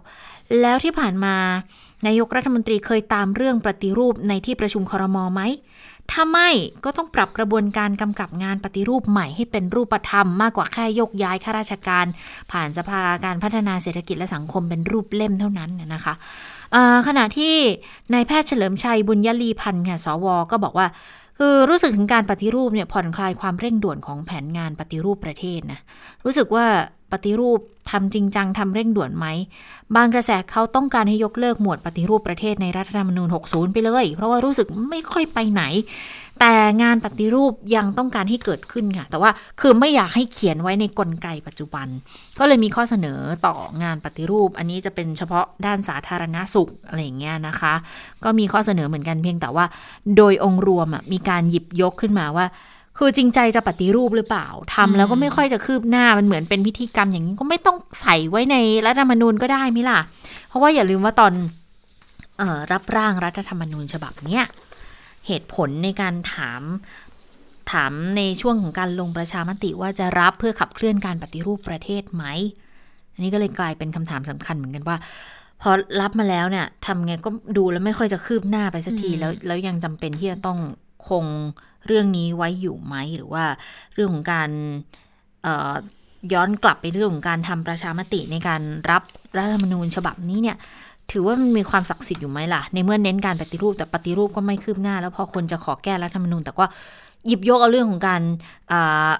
[0.61, 1.35] แล้วที่ผ่านมา
[2.07, 5.41] นายกรัฐมนตรีเคยตามเรื่องปฏิรูปในที่ประชุมคอรมอไหม
[6.11, 6.49] ถ้าไม่
[6.83, 12.05] ก็ต้องปรับกระบวนการกำกับงานปฏิรูปใหม่ให้เป็นรูปธรรมมากกว่าแค่ยกย้ายข้าราชการ
[12.51, 16.13] ผ่านสภาการพัฒนาเศรษฐกิจและสังคมเป็นรูปเล่มเท่านั้นนะคะ
[17.07, 17.55] ขณะที่
[18.13, 20.87] นายแพทย์เฉลิมชัยบุญยลีพันธ์ค่ะสว ก็บอกว่า
[21.39, 25.79] คือรู้สึกถึงการปฏิรูปเนี่ยผ่อนคลายความเร่งด่วนของแผนงานปฏิรูปประเทศนะ
[26.25, 26.65] รู้สึกว่า
[27.11, 27.59] ปฏิรูป
[27.91, 29.25] ทำจริงจังทำเร่งด่วนไหม
[29.95, 35.63] บางกระแสเขาต้องการให้ยกเลิกหมวดปฏิรูปประเทศในรัฐธรรมนูญ 60 ไปเลย เพราะว่ารู้สึกไม่ค่อยไปไหน
[36.39, 41.87] แต่งานปฏิรูปยังต้องการให้เกิดขึ้นค่ะ แต่ว่าคือไม่อยากให้เขียนไว้ในกลไกปัจจุบัน
[42.39, 47.73] ก็เลยมีข้อเสนอต่องานปฏิรูป อันนี้จะเป็นเฉพาะด้านสาธารณาสุขอะไรอย่างเงี้ยนะคะ
[48.23, 49.65] ก็มีข้อเสนอเหมือนกันเพียงแต่ว่า
[50.17, 52.45] โดยองค์รวมมีการหยิบยกขึ้นมาว่า
[53.01, 59.99] คือจริงใจจะปฏิรูปหรือเปล่าทำแล้วก็ไม่ค่อยจะคืบหน้ามันเหมือนเป็นพิธีกรรมอย่างนี้ก็ไม่ต้องใส่ไว้ในรัฐธรรมนูญก็ได้มิล่ะ
[60.47, 61.33] เพราะว่าอย่าลืมว่าตอน
[62.41, 64.43] ออรับร่างรัฐธรรมนูญฉบับเนี้ย
[65.27, 66.61] เหตุผลในการถาม
[67.71, 72.23] ถามในช่วงของการลงประชามติว่าจะรับเพื่อขับเคลื่อนการปฏิรูปประเทศไหม
[73.13, 74.97] อันนี้ก็เลยกลายเป็นคำถามสำคัญเหมือนกันว่า
[75.61, 75.69] พอ
[76.01, 80.57] รับมาแล้วเนี่ยทำไงก็ดูแล้วไม่ค่อยจะคืบหน้าไปสักทีอืมแล้วแล้วยังจำเป็นที่จะต้อง
[81.09, 81.25] คง
[81.87, 83.43] เรื่องนี้ไว้อยู่ไหม หรือว่า
[83.93, 84.49] เรื่องของการ
[86.33, 88.61] ย้อนกลับไปเรื่องของการทำประชามติในการ
[88.91, 89.03] รับ
[89.37, 90.57] รัฐธรรมนูญฉบับนี้เนี่ย
[91.11, 96.65] ถือว่ามันมีความศักดิ์สิทธิ์อยู่ไหมล่ะ ในเมื่อเน้นการปฏิรูปแต่ปฏิรูปก็ไม่คืบหน้า แล้วพอคนจะขอแก้รัฐธรรมนูญ แต่ก็
[97.27, 98.21] หยิบยกเอาเรื่องของการ
[98.71, 99.11] อ่า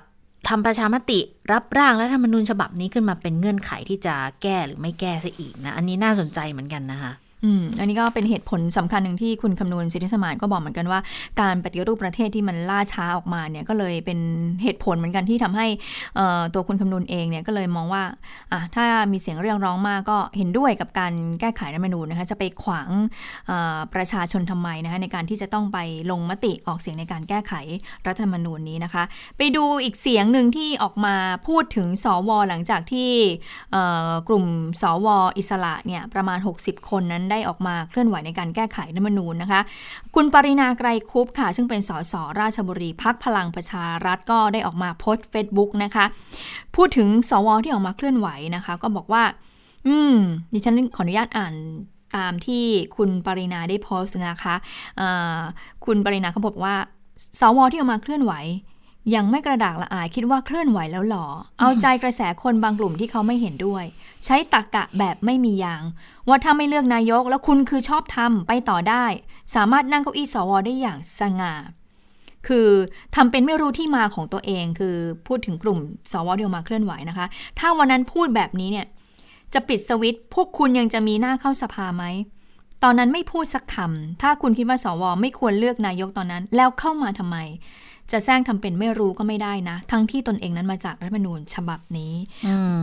[0.49, 1.19] ทำประชามติ
[1.51, 7.11] รับร่างรัฐธรรมนูญฉบับนี้ขึ้นมาเป็นเงื่อนไขที่จะแก้หรือไม่แก้ซะอีกนะ อันนี้น่าสนใจเหมือนกันนะคะ
[7.43, 10.99] อืมอันนี้ก็เป็นเหตุผลสำคัญหนึ่งที่คุณคำนวณสิทธิสมานก็บอกเหมือนกันว่า
[11.41, 14.19] การปฏิรูปประเทศที่มันล่าช้าออกมาเนี่ยก็เลยเป็น
[14.63, 15.67] เหตุผลเหมือนกันที่ทำให้
[16.53, 18.03] ตัวคุณคำนวณเองเนี่ยก็เลยมองว่า
[18.51, 22.89] อะถ้ามีเสียงเรียกร้องมากก็เห็นด้วยกับการแก้ไขรัฐมนูญนะคะจะไปขวาง
[23.93, 25.79] ประชาชนทำไมนะคะในการที่จะต้องไป
[26.11, 27.53] ลงมติออกเสียงในการแก้ไข
[28.07, 29.03] รัฐธรรมนูญนี้นะคะ
[29.37, 31.15] ไปดูอีกเสียงหนึ่งที่ออกมา
[31.47, 33.11] พูดถึงสวหลังจากที่
[34.27, 34.45] กลุ่ม
[34.81, 39.61] สวอิสระเนี่ยประมาณ 60 คนนั้นได้ออกมาเคลื่อนไหวในการแก้ไขรัฐมนูญนะคะ
[40.15, 46.05] คุณปรินาไกรคุปค่ะ ซึ่งเป็นสสราชบุรีพักพลังประชารัฐก็ได้ออกมาโพสต์เฟซบุ๊กนะคะ
[46.75, 49.23] พูดถึงสวที่ออกมาเคลื่อนไหวนะคะ ก็บอกว่า
[49.87, 50.15] อืม
[50.53, 51.53] ดิฉันขออนุญาตอ่าน
[52.17, 52.63] ตามที่
[52.97, 54.55] คุณปรินาได้โพสต์นะคะ
[55.85, 56.75] คุณปรินาเขาบอกว่า
[57.39, 58.33] สวที่ออกมาเคลื่อนไหว
[59.15, 61.27] ยังไม่กระดากละอายคิดว่าเคลื่อนไหวแล้วหรอ
[61.59, 63.83] เอาใจกระแสคนบางกลุ่มที่เขาไม่เห็นด้วย
[64.25, 65.83] ใช้ตรกกะแบบไม่มียาง
[66.27, 69.05] ว่าถ้าไม่เลือกนายกแล้วคุณคือชอบทำไปต่อได้
[69.55, 71.53] สามารถนั่งเก้าอี้สวได้อย่างสง่า
[72.47, 72.67] คือ
[73.15, 74.95] ทำเป็นไม่รู้ที่มาของตัวเอง คือ
[75.27, 75.79] พูดถึงกลุ่ม
[76.11, 77.27] สวที่ออกมาเคลื่อนไหวนะคะ
[77.59, 78.87] ถ้าวันนั้นพูดแบบนี้เนี่ย
[79.53, 82.03] จะปิดสวิตช์พวกคุณยังจะมีหน้าเข้าสภาไหม
[82.83, 87.37] ตอนนั้นไม่พูดสักคำถ้าคุณคิดว่าสวไม่ควรเลือกนายกตอนนั้น แล้วเข้ามาทำไม
[88.11, 92.13] จะแซงทำเป็นไม่รู้ก็ไม่ได้นะ ทั้งที่ตนเองนั้นมาจากรัฐธรรมนูญฉบับนี้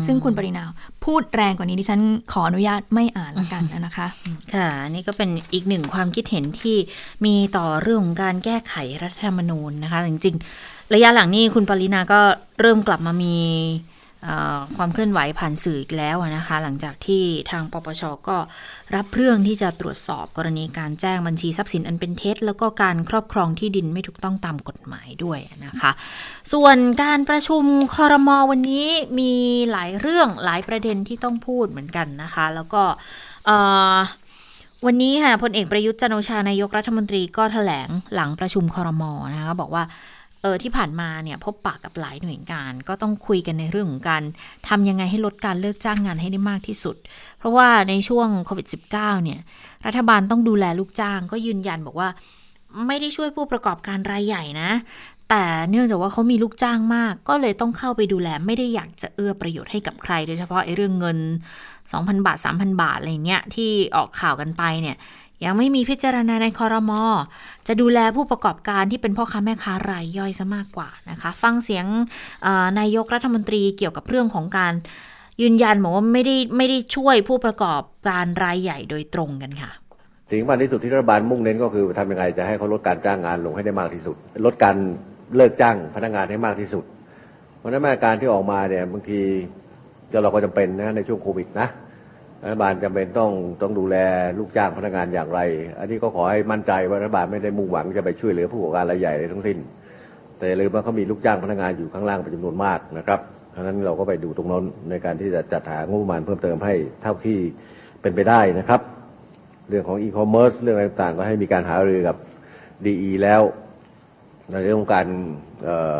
[0.06, 0.64] ซึ่งคุณปรินา
[1.04, 2.00] พูดแรงกว่านี้ดิฉัน
[2.32, 4.06] ขออนุญาตไม่อ่านละกันนะคะ
[4.54, 6.76] ค่ะอันนี่ก็เป็นอีกหนึ่งความคิดเห็นที่
[7.24, 12.20] มีต่อเรื่องของการแก้ไขรัฐธรรมนูญนะคะ จริง ๆ ระยะหลังนี้คุณปรินาก็
[12.60, 13.95] เริ่มกลับมามีเอ่อ
[14.76, 18.36] ความเคลื่อนไหวผ่านสื่ออีกแล้วนะคะ หลังจากที่ทางปปชก็
[18.94, 25.90] รับเรื่องที่จะตรวจสอบกรณีการแจ้งบัญชีทรัพย์สินอันเป็นเท็จ แล้วก็การครอบครองที่ดินไม่ถูกต้องตามกฎหมายด้วยนะคะ
[26.52, 27.62] ส่วนการประชุม
[27.96, 29.32] คอรมอวันนี้มี
[29.72, 32.82] หลายเรื่องหลายประเด็นที่ต้องพูดเหมือนกันนะคะ แล้วก็
[34.86, 39.84] วันนี้ค่ะพลเอกประยุทธ์จันโอชานายกรัฐมนตรีก็แถลงหลังประชุมคอรมอนะคะบอกว่า
[40.46, 44.22] ออที่ผ่านมาเนี่ยพบปะกับหลายหน่วยงาน ก็ต้องคุยกันในเรื่องของการ
[44.68, 46.96] ทำยังไงให้ลดการเลิกจ้างงานให้ได้มากที่สุด
[47.38, 49.40] เพราะว่าในช่วงโควิด -19 เนี่ย
[49.86, 52.08] รัฐบาลต้องดูแลลูกจ้าง ก็ยืนยันบอกว่า
[52.86, 54.70] ไม่ได้ช่วยผู้ประกอบการรายใหญ่นะ
[55.30, 61.18] แต่เนื่องจากว่าเขามีลูกจ้างมาก ก็เลยต้องเข้าไปดูแลไม่ได้อยากจะเอื้อประโยชน์ให้กับใคร โดยเฉพาะไอ้เรื่องเงิน
[61.72, 64.96] 2,000 บาท 3,000 บาทอะไรเงี้ยที่ออกข่าวกันไปเนี่ย
[65.44, 67.02] ยังไม่มีพิจารณาในคอรมอ
[67.66, 71.86] จะดูแลผู้ประกอบการที่เป็นพ่อค้าแม่ค้ารายย่อยซะมากกว่านะคะ ฟังเสียง
[72.78, 74.72] นายกรัฐมนตรีเกี่ยวกับเรื่องของการ
[75.42, 79.70] ยืนยันบอกว่าไม่ได้ไม่ได้ช่วยผู้ประกอบการรายใหญ่โดยตรงกันค่ะ
[80.30, 84.76] สิ่งสำคัญที่สุดที่รัฐบาลมุ่งเน้นก็คือทำยังไงจะให้เขาลดการจ้างงานลงให้ได้มากที่สุด ลดการ
[85.36, 86.84] เลิกจ้างพนักงานให้มากที่สุด
[87.58, 89.20] เพราะนั้นมาตรการที่ออกมาเนี่ยบางที
[90.22, 91.68] เราก็จำเป็นนะในช่วงโควิดนะ
[92.42, 93.30] รัฐบาลจำเป็นต้อง
[93.62, 93.96] ต้องดูแล
[94.38, 95.40] ลูกจ้างพนักงานอย่างไร
[95.78, 99.58] อันนี้ก็ขอให้มั่นใจว่ารัฐบาลไม่ได้มุ่งหวังจะไปช่วยเหลือผู้ประกอบการรายใหญ่ทั้งสิ้น
[100.38, 103.20] แต่อย่าลืมว่าเขามีลูกจ้างพนักงานอยู่ข้างล่างเป็นจำนวนมากนะครับ
[103.50, 107.38] เพราะนั้นเราก็ไปดูตรงนั้นในการที่จะจัดหางบประมาณเพิ่มเติมให้เท่าที่
[108.02, 108.80] เป็นไปได้นะครับ
[109.68, 112.16] เรื่องของอีคอมเมิร์ซเรื่องอะไรต่างๆ ก็ให้มีการหารือกับ
[112.86, 113.42] ดีแล้ว
[114.50, 115.06] ในเรื่องของการ
[115.68, 115.96] ออ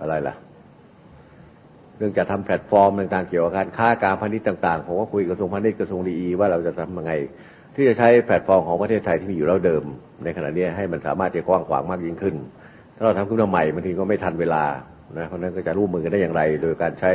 [0.00, 0.34] อะไรล่ะ
[2.00, 7.12] เรื่องจะทำแพลตฟอร์มต่างๆเกี่ยวกับการค้าการพาณิชย์ต่างๆผมก็คุยกับกระทรวงพาณิชย์กระทรวงดีว่าเราจะทำยังไง
[7.74, 9.84] ที่จะใช้แพลตฟอร์มของประเทศไทยที่มีอยู่แล้วเดิม
[10.24, 12.34] ในขณะนี้ให้มันสามารถจะกว้างขวางมากยิ่งขึ้น
[12.96, 14.64] ถ้าเราทำขึ้นมาใหม่บางทีก็ไม่ทันเวลา
[15.18, 17.12] นะเพราะนั้นก็จะร่วมมือกันได้อย่างไร โดยการใช้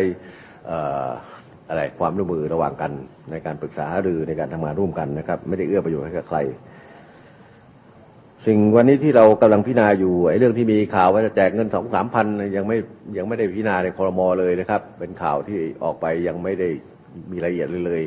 [0.70, 0.72] อ
[1.06, 1.08] อ
[1.70, 2.92] อะไรความร่วมมือระหว่างกัน
[3.32, 6.40] ในการปรึกษาหารือในการทำงานร่วมกันนะครับ ไม่ได้เอื้อประโยชน์ให้กับใคร
[8.46, 12.78] สิ่งวันนี้ที่เรากำลังพิจารณาอยู่ไอ้เรื่องที่มีข่าวว่าจะแจกเงินสองสามพันยังไม่
[13.18, 16.70] ยังไม่ได้พิจารณาในคอรมอเลยนะครับ เป็นข่าวที่ออกไปยังไม่ได้
[17.32, 18.04] มีรายละเอียดเลยเลย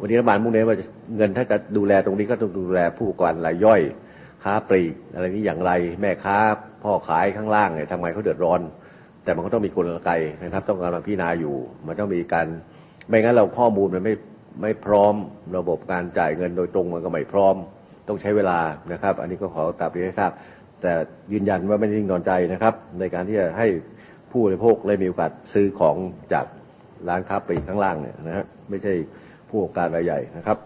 [0.00, 0.84] วันนี้รัฐบาลมุ่งเน้นว่าจะ
[1.16, 3.80] เงินถ้าจะดูแลตรงนี้ก็ต้องดูแลผู้ประกอบการรายย่อย
[4.44, 6.36] ค้าปลีกอะไรนี้อย่างไร แม่ค้า
[6.82, 8.60] พ่อขายข้างล่างเนี่ยทำไงเขาเดือดร้อน
[9.24, 10.10] แต่มันก็ต้องมีกลไก
[10.42, 11.56] นะครับ ต้องกำลังพิจารณาอยู่
[11.86, 12.46] มันต้องมีการ
[13.08, 14.14] ไม่งั้นเราข้อมูลมันไม่
[14.62, 15.14] ไม่พร้อม
[15.56, 17.56] ระบบการจ่ายเงินโดยตรงมันก็ไม่พร้อม
[18.08, 18.58] ต้องใช้เวลา
[18.92, 20.32] นะครับ อันนี้ก็ขอกลับเรียนให้ทราบ
[20.82, 20.92] แต่
[21.32, 23.66] ยืนยันว่าไม่ได้นิ่งนอนใจนะครับ ในการที่จะให้
[24.30, 25.96] ผู้บริโภคได้มีโอกาสซื้อของ
[26.32, 26.46] จาก
[27.08, 28.92] ร้านค้าปลีกข้างล่างเนี่ยนะฮะไม่ใช่
[29.48, 30.58] ผู้ประกอบการรายใหญ่นะครับ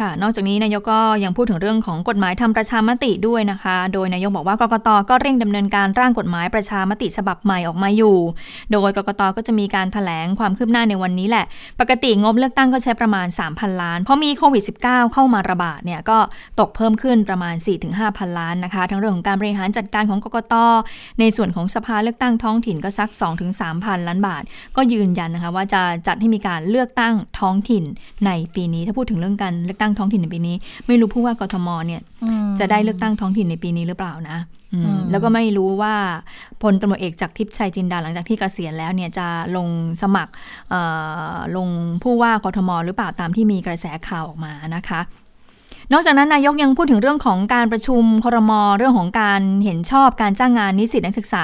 [0.00, 8.16] ค่ะ นอกจากนี้นายกก็ยังพูดถึงเรื่องของกฎหมายทำประชามติด้วยนะคะ โดยนายกบอกว่ากกตก็เร่งดำเนินการร่างกฎหมายประชามติฉบับใหม่ออกมาอยู่
[8.72, 11.44] โดยกกตก็จะมีการถแถลงความคืบหน้าในวันนี้แหละ
[11.80, 16.18] ปกติงบเลือกตั้งก็ใช้ประมาณ 3,000 ล้าน เพราะมีโควิด -19 เข้ามาระบาดเนี่ยก็
[16.60, 17.54] ตกเพิ่มขึ้นประมาณ
[17.86, 20.54] 4-5พันล้านนะคะ ทั้งเรื่องของการบริหารจัดการของกกต
[21.20, 23.10] ในส่วนของสภาเลือกตั้งท้องถิ่นก็สัก
[23.46, 24.42] 2-3พันล้านบาท
[24.76, 27.84] ก็ยืนยันนะคะว่าจะจัดให้มีการเลือกตั้งท้องถิ่น
[28.26, 32.02] ในปีนี้ถ้าพูดถึงเรื่องการเลือกตั้งท้องถิ่นในปีนี้ ไม่รู้ผู้ว่ากทมเนี่ย
[32.58, 34.38] จะได้เลือกตั้งท้องถิ่นในปีนี้หรือเปล่านะ
[34.74, 35.94] อืมอืมแล้วก็ไม่รู้ว่า
[36.62, 39.68] พลตำรวจเอกจากทิพย์ชัยจินดาหลังจากที่เกษียณแล้วเนี่ยจะลง
[40.02, 40.32] สมัคร
[40.70, 40.80] เอ่
[41.34, 41.68] อลง
[42.02, 45.00] ผู้ว่ากทมหรือเปล่าตามที่มีกระแสข่าวออกมานะคะ
[45.92, 51.42] นอกจากนั้นนายกยังพูดถึงเรื่องของการประชุมครมเรื่องของการเห็นชอบการจ้างงานนิสิตนักศึกษา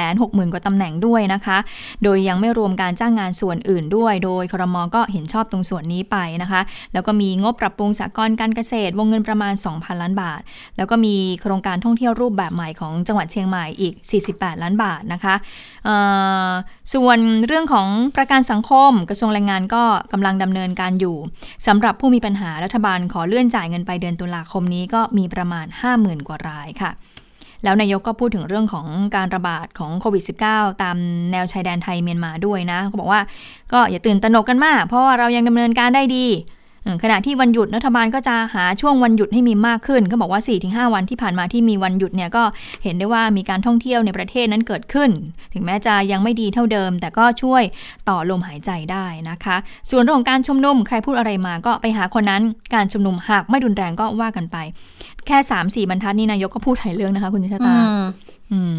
[0.00, 1.58] 260,000 กว่าตำแหน่งด้วยนะคะ
[2.02, 6.60] โดยยังไม่รวมการจ้างงานส่วนอื่นด้วย โดยครมก็เห็นชอบตรงส่วนนี้ไปนะคะ
[6.92, 10.40] แล้วก็มีงบปรับปรุงสากลการเกษตรวงเงินประมาณ 2,000 ล้านบาท
[10.76, 13.94] แล้วก็มีโครงการท่องเที่ยวรูปแบบใหม่ของจังหวัดเชียงใหม่อีก
[14.28, 15.34] 48 ล้านบาทนะคะ
[15.84, 15.96] เอ่
[16.48, 16.50] อ
[16.94, 21.16] ส่วนเรื่องของประกันสังคมกระทรวงแรงงานก็กำลังดำเนินการอยู่
[21.66, 25.66] สำหรับผู้มีปัญหารัฐบาลขอเลื่อนจ่ายเงินไปเดือนตุลาคมนี้ก็มีประมาณ
[25.96, 26.90] 50,000 กว่ารายค่ะ
[27.64, 30.96] แล้วนายกก็พูดถึงเรื่องของการระบาดของโควิด -19 ตาม
[31.32, 33.20] แนวชายแดนไทยเมียนมาด้วยนะเขาบอกว่า
[33.72, 36.26] ก็อย่าตื่นตระหนกกันมาก เพราะว่าเรายังดำเนินการได้ดี
[37.02, 42.44] ขณะที่วันหยุดรัฐบาลก็จะหาช่วงวันหยุดให้มีมากขึ้นเขาบอกว่า 4-5 วันที่ผ่านมาที่มีวันหยุดเนี่ยก็
[42.82, 45.10] เห็นได้ว่ามีการท่องเที่ยวในประเทศนั้นเกิดขึ้น
[45.54, 47.62] ถึงแม้จะยังไม่ดีเท่าเดิม แต่ก็ช่วย
[48.08, 49.56] ต่อลมหายใจได้นะคะ
[49.90, 52.42] ส่วนเรื่องของการชุมนุมใครพูดอะไรมาก็ไปหาคนนั้น
[52.74, 54.56] การชุมนุมหากไม่รุนแรงก็ว่ากันไป
[55.26, 57.74] แค่3ามสี่บรรทัดนี่นายกก็พูดหลายเรื่องนะคะ คุณชะตา
[58.52, 58.76] อืม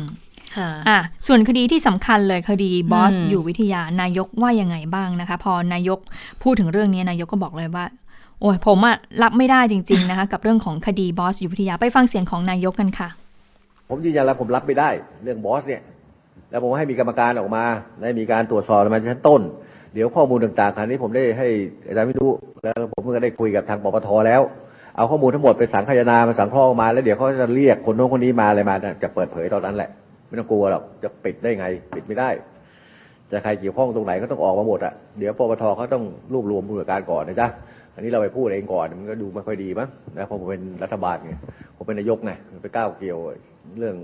[0.58, 6.00] อืมค่ะอะส่วนคดีที่สำคัญเลยคดีบอสอืมอยู่วิทยานายกว่ายังไงบ้างนะคะ พอนายก
[6.44, 7.86] พูดถึงเรื่องนี้นายกก็บอกเลยว่า
[8.42, 13.10] โอ้ยผมอะรับไม่ได้จริง ๆ นะคะ กับเรื่องของคดีบอสอยู่วิทยาไปฟังเสียงของนายกกันค่ะ
[13.90, 14.90] ผมยืนยันแล้วผมรับไม่ได้
[15.24, 15.82] เรื่องบอสเนี่ย
[16.52, 17.64] แล้วผมให้มีกรรมการออกมา
[18.02, 19.42] ได้มีการตรวจสอบมาชั้นต้น
[19.94, 21.48] เดี๋ยวข้อมูลต่างๆครั้นี้ผมได้ให้
[21.88, 22.28] อาจารย์วิทุ
[22.64, 24.42] แล้วผมก็ได้คุยกับทางปปทแล้ว
[24.96, 29.90] เอาข้อมูลทั้งหมดไปสังคายนามาสังเคราะห์ออกมาแล้วเดี๋ยวเขาจะเรียกคนโน้นคนนี้มาอะไรมาจะเปิดเผยตอนนั้นแหละ
[30.32, 31.66] ไม่ต้องกลัวหรอกจะปิดได้ไง
[31.96, 32.30] ปิดไม่ได้
[33.32, 37.48] จะใครเกี่ยวข้องตรงไหนก็ต้องออกมาหมดอะเดี๋ยวปปทเขาต้องรวบรวมผู้จัดการก่อนนะจ๊ะ
[37.96, 41.34] อันนี้เราไปพูดเองก่อนมันก็ดูไม่ค่อยดีมั้งนะเพราะผมเป็นรัฐบาลไง
[41.76, 42.32] ผมเป็นนายกไง
[42.64, 43.20] ไปก้าวเกี่ยว
[43.80, 43.96] เรื่อง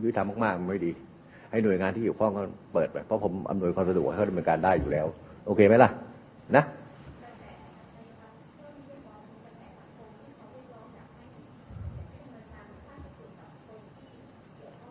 [0.00, 0.92] ยุติธรรมมากๆมันไม่ดี
[1.50, 2.44] ให้หน่วยงานที่เกี่ยวข้องเขา
[2.74, 5.06] เปิดไปเพราะผมอำนวยความสะดวกให้เขาดำเนินการได้อยู่แล้ว
[5.46, 5.90] โอเคไหมล่ะ
[6.56, 6.64] นะ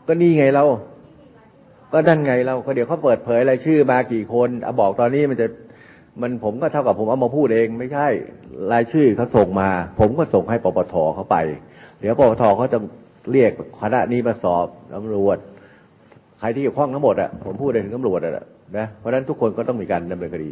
[0.07, 0.63] ก็นี่ไงเรา
[1.93, 5.47] ก็นั่นไงเราก็เดี๋ยวเขาเปิดเผยรายชื่อมากี่คนเอาบอกตอนนี้มันจะ
[6.21, 8.07] มันผมก็เท่ากับผมเอามาพูดเองไม่ใช่
[8.71, 11.37] รายชื่อเขาส่งมา ผมก็ส่งให้ปปทเขาไป
[11.99, 12.79] เดี๋ยวปปทเขาจะ
[13.31, 15.37] เรียกคณะนี้มาสอบตำรวจ
[16.39, 18.33] ใครที่เกี่ยวข้องทั้งหมดอะผมพูดถึงตำรวจอะ
[18.77, 20.49] นะเพราะฉะนั้นทุกคนก็ต้องมีการดำเนินคดี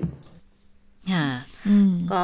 [1.12, 1.26] ค่ะ
[2.14, 2.24] ก็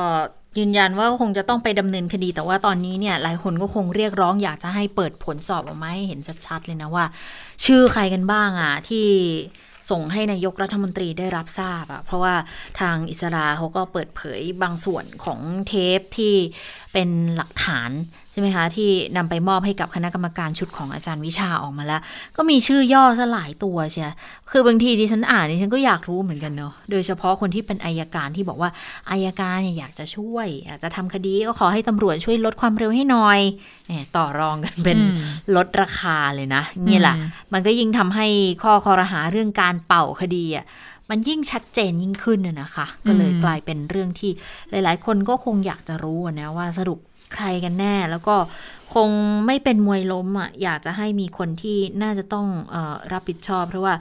[0.57, 7.05] ยืนยันว่าคงจะต้องไปดำเนินคดี แต่ว่าตอนนี้เนี่ย หลายคนก็คงเรียกร้องอยากจะให้เปิดผลสอบออกมาให้เห็นชัดๆเลยนะว่า
[7.65, 9.07] ชื่อใครกันบ้างอะที่
[9.89, 12.33] ส่งให้นายกรัฐมนตรีได้รับทราบอะเพราะว่า
[12.79, 16.35] ทางอิสราเขาก็เปิดเผยบางส่วนของเทปที่
[16.97, 17.91] เป็นหลักฐาน
[18.31, 22.01] ใช่ไหมคะ ที่นำไปมอบให้กับคณะกรรมการชุดของอาจารย์วิชาออกมาแล้ว
[22.37, 24.13] ก็มีชื่อย่อซะหลายตัวเชีย
[24.51, 28.69] คือบางทีดิฉันอ่านดิฉันก็อยากรู้เหมือนกันเนาะโดยเฉพาะคนที่เป็นอายการที่บอกว่า
[29.11, 33.39] อายการเนี่ยอยากจะช่วยอยากจะทำคดีก็ขอให้ตำรวจช่วยลดความเร็วให้หน่อย
[33.87, 35.17] แหมต่อรองกันเป็นอืม
[35.55, 38.27] ลดราคาเลยนะนี่แหละอืมมันก็ยิ่งทำให้
[38.63, 40.65] ข้อคอรหาเรื่องการเป่าคดีอะ
[41.09, 44.31] มันยิ่งชัดเจนยิ่งขึ้นน่ะนะคะ ก็เลยกลายเป็นเรื่องที่
[44.69, 46.99] หลาย ๆ คนก็คงอยากจะรู้อะนะว่าสรุป
[47.35, 48.35] ใครกันแน่ แล้วก็
[48.95, 49.09] คง
[49.45, 53.93] ไม่เป็นมวยล้มอะอยากจะให้มีคนที่น่าจะต้องเออรับผิดชอบ เพราะว่า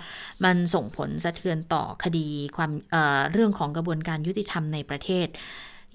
[0.45, 5.27] มันส่งผลสะเทือนต่อคดีความเอ่อเรื่องของกระบวนการยุติธรรมในประเทศ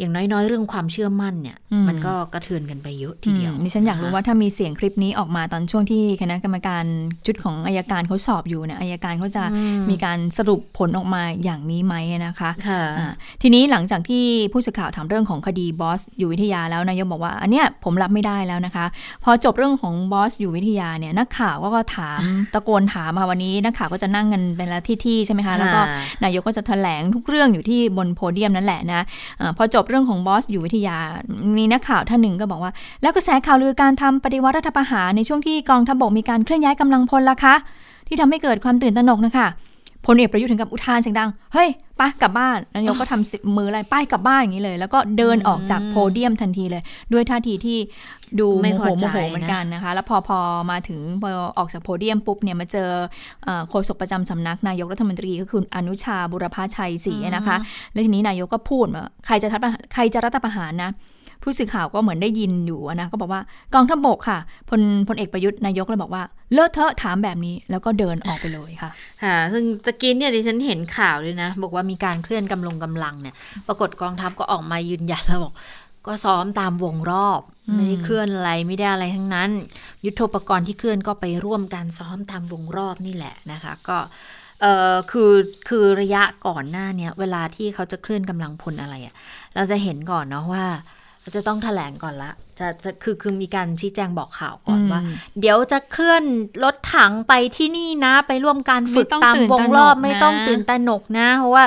[0.02, 6.84] อย่างน้อยๆ เรื่องความเชื่อมั่นเนี่ยอืมมันก็กระเทือนกันไปเยอะทีเดียวอืมดิฉันอยากรู้ว่าถ้ามีเสียงคลิปนี้ออกมาตอนช่วงที่คณะกรรมการ
[7.26, 13.12] ชุดของอายการเขาสอบอยู่เนี่ยอายการเขาจะอืมมีการสรุปผลออกมาอย่างนี้ไหมนะคะค่ะอ่า
[13.42, 18.86] ทีนี้หลังจากที่ผู้สื่อข่าวถามเรื่องของคดีบอสอยู่วิทยาแล้วนายกบอกว่าอันเนี้ยผมรับไม่ได้แล้วนะคะ
[19.24, 22.22] พอจบเรื่องของบอสอยู่วิทยาเนี่ยนักข่าวก็ก็ถาม
[22.54, 29.02] ตะโกนถามค่ะวันนี้นักข่าวก็จะนั่งกันเป็นละที่ที่ๆใช่ไหมคะแล้วก็ค่ะนายกก็จะแถลงทุกเรื่องอยู่ที่บนโพเดียมนั่นแหละนะ
[29.42, 30.98] อาพอจบเรื่องของบอสอยู่วิทยา
[31.58, 37.56] มีนักข่าวท่านหนึ่งก็บอกว่า แล้วกระแสข่าวลือการทำปฏิวัติรัฐประหารในช่วงที่กองทัพบกมีการเคลื่อนย้ายกำลังพลล่ะคะ
[38.08, 39.48] ที่ทำให้เกิดความตื่นตระหนกนะคะ
[40.06, 46.84] พลเอกประยุทธ์ถึงกับอุทานเสียงดัง เฮ้ยไปกลับบ้านนายกก็ทำสิมืออะไรป้ายกลับบ้านอย่างนี้เลย แล้วก็เดินออกจากโพเดียมทันทีเลย
[47.14, 47.78] ด้วยท่าทีที่
[48.40, 50.40] ดูไม่โมพโหอโมใจโหเหมือนกันนะคะ แล้วพอพอ
[50.72, 52.90] มาถึงพอออกจากโพเดียมปุ๊บเนี่ยมาเจอ
[53.44, 57.58] เอ่อโฆษกประจำสำนักนายกรัฐมนตรีก็คืออนุชาบุรพาชัยศรีนะคะ
[57.92, 59.60] แล้วทีนี้นายกก็พูดว่าใครจะทัด
[59.94, 60.92] ใครจะรัฐประหารนะ
[61.44, 63.42] ผู้สื่อข่าวก็เหมือนได้ยินอยู่นะก็บอกว่า
[63.74, 68.92] กองทัพบกค่ะพลพลเอกประยุทธ์นายกเลยบอกว่า เลอะเทอะถามแบบนี้แล้วก็เดินออกไปเลยค่ะ
[69.24, 73.36] ค่ะซึ่งตะกี้เนี่ยดิฉันเห็นข่าวเลยนะ บอกว่ามีการเคลื่อนกำลงกำลังเนี่ย
[73.68, 75.54] ปรากฏกองทัพก็ออกมายืนยันแล้วบอก
[76.08, 79.50] ก็ซ้อมตามวงรอบอืมไม่ได้เคลื่อนอะไรไม่ได้อะไรทั้งนั้น
[80.06, 83.98] ยุทโธปกรณ์ที่เคลื่อนก็ไปร่วมการซ้อมตามวงรอบนี่แหละนะคะ ก็
[84.62, 85.34] เออคือ
[85.70, 89.16] คือระยะก่อนหน้าเนี้ยเวลาที่เขาจะเคลื่อนกำลังพลอะไรอะ่ะ
[89.56, 90.66] เราจะเห็นก่อนเนาะว่า
[91.36, 96.24] จะต้องแถลงก่อนละจะจะคือคือมีการชี้แจงบอกข่าวก่อนว่าอืมเดี๋ยวจะเคลื่อน
[96.64, 101.64] รถถังไปที่นี่นะ ไปร่วมการฝึกไม่ต้องตามตื่นวงรอบตระหนกนะไม่ต้องตื่นตระหนกนะ เพราะว่า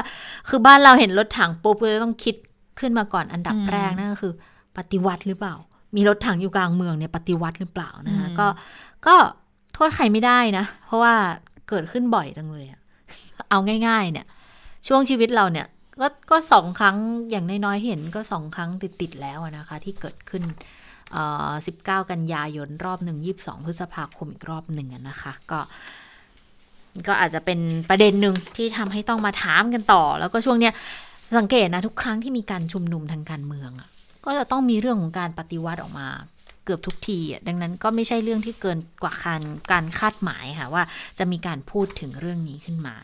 [0.49, 2.35] คือบ้านเราเห็นรถถังปุ๊บก็จะต้องคิด
[2.81, 4.33] ขึ้นมาก่อนอันดับแรกนั่นก็คือ
[4.77, 5.55] ปฏิวัติหรือเปล่า
[5.97, 8.47] มีรถถังอยู่กลางเมืองเนี่ยปฏิวัติหรือเปล่านะคะก็
[9.07, 9.14] ก็
[9.75, 11.14] โทษใครไม่ได้นะ เพราะว่า
[11.69, 12.81] เกิดขึ้นบ่อยจังเลยอะ
[13.51, 14.27] เอาง่าย ๆ เนี่ย
[14.88, 15.67] ช่วงชีวิตเราเนี่ย
[16.00, 16.96] ก็ก็สองครั้ง
[17.30, 20.44] อย่างน้อยๆเห็นก็สองครั้งติดๆแล้วนะคะ ที่เกิดขึ้น
[21.62, 25.61] 19กันยายนรอบหนึ่ง22พฤษภาคมอีกรอบหนึ่งนะคะ ก็
[27.09, 30.74] ก็อาจจะเป็นประเด็นหนึ่งที่ทำให้ต้องมาถามกันต่อ แล้วก็ช่วงเนี้ย
[31.38, 33.70] สังเกตนะทุกครั้งที่มีการชุมนุมทางการเมือง
[34.24, 36.09] ก็จะต้องมีเรื่องของการปฏิวัติออกมา
[36.64, 40.83] เกือบทุกทีดังนั้นก็ไม่ใช่เรื่องที่เกินกว่าการการคาดหมายค่ะว่า
[41.18, 42.94] จะมีการพูดถึงเรื่องนี้ขึ้นมา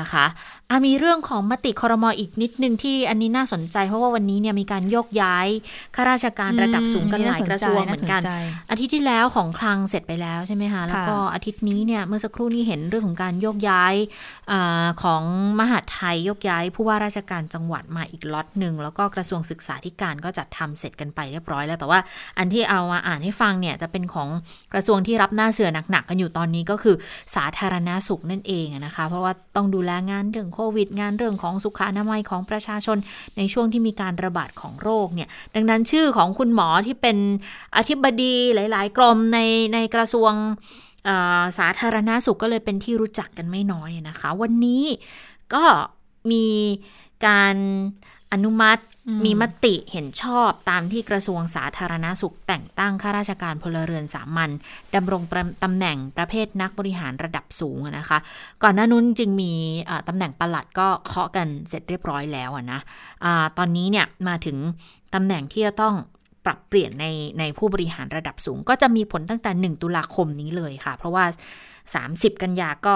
[0.00, 0.26] นะคะ
[0.70, 5.48] อะมีเรื่องของมติคอรมออีกนิดนึงที่อันนี้น่าสนใจ เพราะว่าวันนี้เนี่ยมีการโยกย้าย
[5.94, 8.32] ข้าราชการระดับสูงกันหลายกระทรวงเหมือนกันาสใจ
[8.70, 13.94] อาทิตย์ที่แล้วของคลังเสร็จไปแล้วใช่ไหมคะแล้วก็อาทิตย์นี้เนี่ยเมื่อสักครู่นี้เห็นเรื่องของการโยกย้าย
[14.52, 15.22] อาของ
[15.60, 22.00] มหาดไทยโยกย้าย ผู้ว่าราชการจังหวัดมาอีกล็อตหนึ่งแล้วก็กระทรวงศึกษาธิการก็จัดทำเสร็จกันไปเรียบร้อยแล้ว แต่ว่า
[22.38, 24.28] อันที่เอามาอ่านให้ฟังเนี่ยจะเป็นของ
[24.72, 26.96] กระทรวงที่รับหน้าเสือหนักๆกันอยู่ตอนนี้ก็คือ
[27.34, 32.98] สาธารณาสุขนั่นเองอะนะคะ เพราะว่าต้องดูแลงานเรื่องโควิด งานเรื่องของสุขอนามัยของประชาชน
[33.36, 37.16] ในช่วงที่มีการระบาดของโรคเนี่ย ดังนั้นชื่อของคุณหมอที่เป็น
[37.76, 39.38] อธิบดีหลาย ๆ กรมใน
[39.74, 40.32] ในกระทรวง
[41.58, 44.84] สาธารณาสุขก็เลยเป็นที่รู้จักกันไม่น้อยนะคะ วันนี้
[45.54, 45.64] ก็
[46.30, 46.46] มี
[47.26, 47.56] การ
[48.32, 48.82] อนุมัติ
[49.24, 54.50] มีมติเห็นชอบตามที่กระทรวงสาธารณาสุขแต่งตั้งข้าราชการพลเรือนสามัญ
[54.94, 55.22] ดำรง
[55.64, 58.18] ตำแหน่งประเภทนักบริหารระดับสูงนะคะ
[58.62, 59.52] ก่อนหน้านู้นจริงมี
[60.08, 62.80] ตำแหน่งประหลัดก็เคาะกันเสร็จเรียบร้อยแล้วนะ
[63.24, 64.56] อาตอนนี้เนี่ยมาถึง
[65.14, 65.94] ตำแหน่งที่จะต้อง
[66.44, 67.06] ปรับเปลี่ยนใน
[67.38, 71.24] ในผู้บริหารระดับสูง ก็จะมีผลตั้งแต่ 1 ตุลาคมนี้เลยค่ะ เพราะว่า
[71.84, 72.94] 30 กันยาก็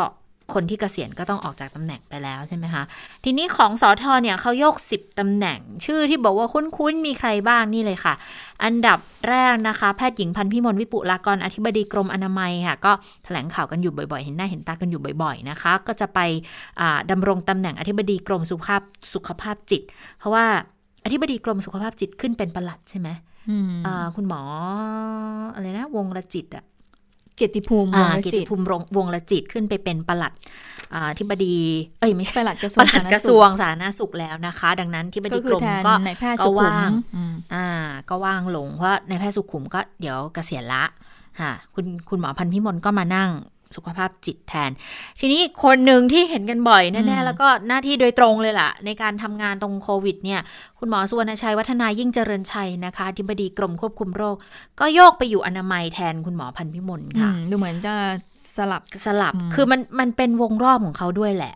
[0.54, 2.82] คนที่เกษียณก็ต้องออกจากตำแหน่งไปแล้วใช่ไหมคะ
[3.24, 8.14] ทีนี้ของสอทอเนี่ยเขาโยก 10ตำแหน่ง ชื่อที่บอกว่าคุ้นๆ มีใครบ้างนี่เลยค่ะ
[8.64, 12.92] อันดับแรกนะคะ แพทย์หญิงพันธ์พิมลวิปุลากรอธิบดีกรมอนามัยค่ะ ก็
[13.24, 16.20] แถลงข่าวกันอยู่บ่อยๆ เห็นหน้าเห็นตากันอยู่บ่อยๆนะคะ ก็จะไป
[16.80, 18.82] อ่าดำรงตำแหน่งอธิบดีกรมสุขภาพ
[19.14, 19.82] สุขภาพจิต
[20.18, 20.44] เพราะว่า
[21.04, 23.08] อธิบดีกรมสุขภาพจิตขึ้นเป็นปลัดใช่ไหม
[23.50, 24.40] อืมอ่าคุณหมอ
[25.54, 26.64] อะไรนะวงระจิตอะ
[27.36, 30.32] เกียรติภูมิวอ่างศ์เกียรจิติตภูมิวงวงละจิตขึ้นไปเป็นปลัด
[30.94, 31.54] อ่าที่บดี
[32.00, 37.68] เอ้ยไม่ใช่ปลัดกระทรปวงลัดสาธารณสุขกระทรวงสาธารณสุขแล้วนะคะ ดังนั้นที่บก็ดีคืกอรมแทนก็นายแพทย์ก็สุขุมว่างอืมอ่า
[38.08, 40.84] ก็ว่างลงเพราะในายแพทย์สุขุมก็เดี๋ยวเกษียณละ
[41.40, 43.30] ค่ะคุณคุณหมอพันธ์พิมลก็มานั่ง
[43.74, 44.70] สุขภาพจิตแทน
[45.20, 50.40] ทีนี้คนหนึ่งที่เห็นกันบ่อยอืแน่มๆแล้วก็หน้าที่โดยตรงเลยล่ะ ในการทำงานตรงโควิดเนี่ย
[50.78, 54.36] คุณหมอสุวรรณชัยวัฒนายิ่งเจริญชัยนะคะอธิบดีกรมควบคุมโรค
[54.80, 57.94] ก็โยกไปอยู่อนามัยแทนคุณหมอพันธ์พิมลอืค่ะมดูเหมือนจะ
[58.56, 61.54] สลับสลับอืมคือมันมันเป็นวงรอบของเขาด้วยแหละ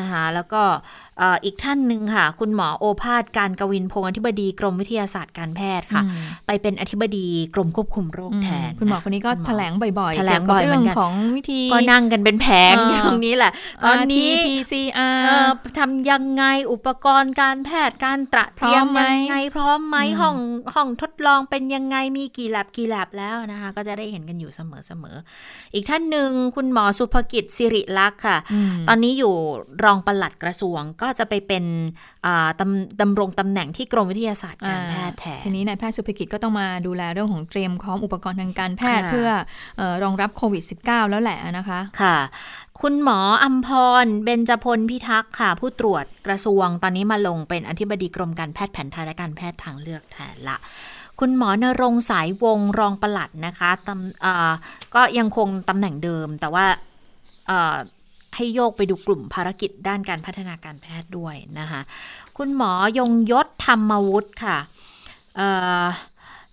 [0.00, 0.62] นะคะแล้วก็
[1.07, 6.12] เอ่ออีกท่านหนึ่งค่ะ คุณหมอโอภาสการกวินพงศ์อธิบดีกรมวิทยาศาสตร์การแพทย์ค่ะอืม
[6.46, 13.52] ไปเป็นอธิบดีกรมควบคุมโรคแทน คุณหมอคนนี้ก็ณหมอแถลงบ่อยๆแถลงเกี่ยวกับบ่อยเหมืเรื่ออนงกันของวิธีก็นั่งกันเป็นแผงเอออยู่ตรงนี้แหละ
[13.84, 20.36] ตอนนี้ RT-PCR เอ่อทำยังไงอุปกรณ์การแพทย์การตระเตรียมพร้อมไหมยังไงพร้อมไหมอืมห้อง
[20.74, 29.34] ห้องทดลองเป็นยังไงมีกี่แลบกี่แลบแล้วนะคะ ก็จะได้เห็นกันอยู่เสมอๆอีกท่านหนึ่งคุณหมอสุภกิจสิริลักษณ์ค่ะอืมตอนนี้อยู่
[29.84, 31.64] รองปลัดกระทรวงก็จะไปเป็น
[32.26, 39.30] อ่าตำดำรงตำแหน่งที่กรมวิทยาศาสตร์การแพทย์แทนทีนี้นายแพทย์สุภกิจก็ต้องมาดูแลเรื่องของเตรียมพร้อมอุปกรณ์ทางการแพทย์ค่ะเพื่อ
[39.78, 42.16] เออรองรับโควิด -19 แล้วแหละนะคะค่ะ
[42.80, 43.68] คุณหมออัมพ
[44.04, 50.58] ร เบญจพลพิทักษ์ค่ะ ผู้ตรวจกระทรวงตอนนี้มาลงเป็นอธิบดีกรมการแพทย์แผนไทยและการแพทย์ทางเลือกแทนละ
[51.20, 54.52] คุณหมอนรงค์สายวงศ์รองปลัดนะคะตำอ่า
[54.94, 56.66] ก็ยังคงตำแหน่งเดิมแต่ว่า
[57.48, 57.76] เอ่อ
[58.34, 61.80] ให้โยกไปดูกลุ่มภารกิจด้านการพัฒนาการแพทย์ด้วยนะคะ
[62.36, 64.58] คุณหมอยงยศธรรมวุฒิค่ะ
[65.36, 65.38] เ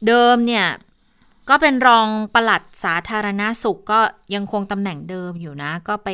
[0.07, 0.67] เดิมเนี่ย
[1.49, 3.99] ก็เป็นรองปลัดสาธารณาสุขก็
[4.35, 6.09] ยังคงตำแหน่งเดิมอยู่นะ ก็ไป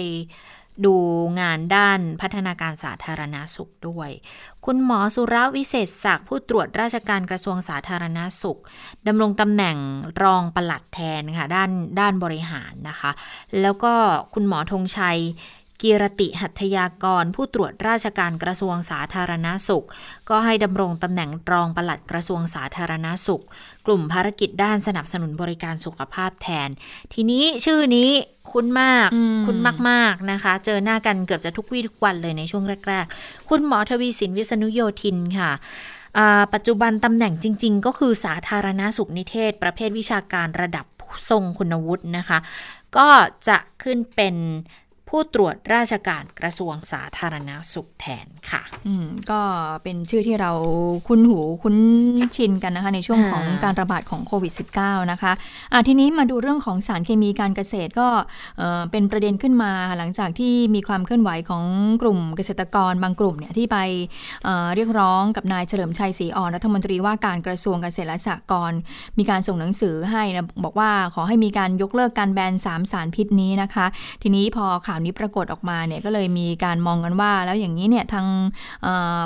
[0.86, 0.96] ดู
[1.42, 4.10] งานด้านพัฒนาการสาธารณาสุขด้วย
[4.66, 8.60] คุณหมอสุรวิเศษศักดิ์ผู้ตรวจราชการกระทรวงสาธารณาสุข
[9.08, 9.78] ดำรงตำแหน่ง
[10.24, 11.70] รองปลัดแทนค่ะด้าน
[12.00, 13.12] ด้านบริหารนะคะ
[13.62, 13.94] แล้วก็
[14.34, 15.20] คุณหมอธงชัย
[15.82, 19.86] กีรติหัตยากร ผู้ตรวจราชการกระทรวงสาธารณาสุข
[20.30, 23.44] ก็ให้ดำรงตำแหน่งรองปลัดกระทรวงสาธารณาสุข
[23.86, 26.70] กลุ่มภารกิจด้านสนับสนุนบริการสุขภาพแทน
[27.14, 28.10] ทีนี้ชื่อนี้
[28.52, 29.10] คุ้นมาก
[29.46, 29.58] คุ้น
[29.90, 35.52] มาก ๆ นะคะ เจอหน้ากันเกือบจะทุกวี่ทุกวันเลยในช่วงแรก ๆ คุณหมอทวีสินวิษณุโยธินค่ะ
[36.54, 40.86] ปัจจุบันตำแหน่งจริง ๆ ก็คือสาธารณาสุขนิเทศ ประเภทวิชาการระดับ
[41.30, 42.40] ทรงคุณวุฒินะคะ
[42.98, 43.08] ก็
[43.48, 44.36] จะขึ้นเป็น
[45.16, 49.42] ผู้ตรวจราชการกระทรวงสาธารณาสุขแทน ค่ะอืมก็
[49.84, 50.52] เป็นชื่อที่เรา
[51.08, 51.76] คุ้นหูคุ้น
[52.36, 58.08] ชินกันนะคะ ในช่วงของการระบาดของโควิด -19 นะคะะทีนี้มาดูเรื่องของสารเคมีการเกษตรก็
[58.58, 61.64] เเป็นประเด็นขึ้นมาหลังจากที่มีความเคลื่อนไหวของ
[62.02, 63.78] กลุ่มเกษตรกรบางกลุ่มเนี่ยที่ไป
[64.44, 68.80] เเรียกร้องกับนายเฉลิมชัยศรีอ่อนรัฐมนตรีว่าการกระทรวงเกษตรและสหกรณ์
[69.18, 73.86] มีการส่งหนังสือให้นะบอกว่าขอให้มีการยกเลิกการแบน3สารพิษนี้นะคะ
[74.22, 78.26] ทีนี้พอข่าวนี้ปรากฏออกมาเนี่ยก็เลยมีการมองกันว่า แล้วอย่างนี้เนี่ยทาง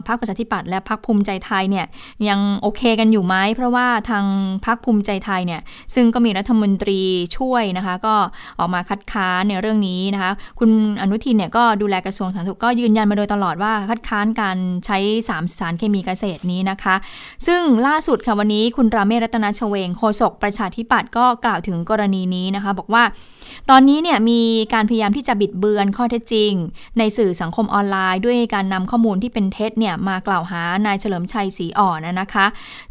[0.08, 1.86] พรรคประชาธิปัตย์และพรรคภูมิใจไทยเนี่ย
[2.28, 4.26] ยังโอเคกันอยู่ไหมเพราะว่าทาง
[4.66, 5.62] พรรคภูมิใจไทยเนี่ย
[5.96, 7.02] ซึ่งก็มีรัฐมนตรี
[7.38, 8.16] ช่วยนะคะ ก็
[8.60, 10.70] ออกมาคัดค้านในเรื่องนี้นะคะ คุณ
[11.02, 14.98] อนุทินเนี่ยก็ดูแลกระทรวงสาธารณสุขก็ยืนยันมาโดยตลอดว่าคัดค้านการใช้
[15.30, 16.96] สามสารเคมีเกษตรนี้นะคะ
[17.48, 23.04] ซึ่งล่าสุดค่ะวันนี้คุณราเมศรัตนชเวงโฆษกประชาธิปัตย์ก็กล่าวถึงกรณีนี้นะคะ บอกว่า
[23.70, 24.42] ตอนนี้เนี่ยมี
[24.74, 26.52] การพยายามที่จะบิดเบือนข้อเท็จจริง
[26.98, 32.46] ในสื่อสังคมออนไลน์ ด้วยการนำข้อข้อมูลที่เป็นเท็จเนี่ยมากล่าวหานายเฉลิมชัยศรีอ่อนนะคะ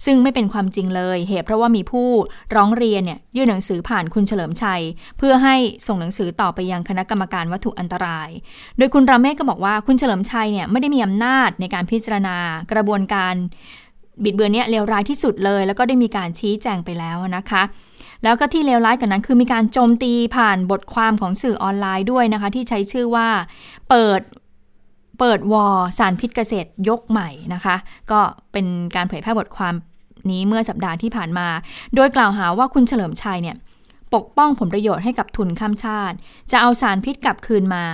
[0.05, 2.09] ซึ่งไม่เป็นความจริงเลยเหตุเพราะว่ามีผู้
[2.55, 4.83] ร้องเรียนเนี่ยยื่นหนังสือผ่านคุณเฉลิมชัย
[5.19, 8.29] เพื่อให้ส่งหนังสือต่อไปยังคณะกรรมการวัตถุอันตราย
[8.79, 12.37] โดยคุณราเมศก็บอกว่าคุณเฉลิมชัยเนี่ยไม่ได้มีอำนาจในการพิจารณา
[12.73, 13.35] กระบวนการ
[14.25, 17.63] บิดเบือนเนี่ยเลวร้ายที่สุดเลย แล้วก็ได้มีการชี้แจงไปแล้วนะคะ
[18.25, 23.29] แล้วก็ที่เลวร้ายกว่านั้นคือมีการโจมตีผ่านบทความของสื่อออนไลน์ด้วยนะคะ ที่ใช้ชื่อว่า
[23.91, 24.21] เปิด
[25.19, 25.65] เปิดวอ
[25.99, 27.77] สารพิษเกษตรยกใหม่นะคะ
[28.11, 28.21] ก็
[28.53, 29.75] เป็นการเผยแพร่บทความ
[30.31, 31.49] นี้เมื่อสัปดาห์ที่ผ่านมา
[31.95, 33.57] โดยกล่าวหาว่าคุณเฉลิมชัยเนี่ย
[34.15, 36.17] ปกป้องผลประโยชน์ให้กับทุนข้ามชาติ
[36.51, 37.85] จะเอาสารพิษกลับคืนมา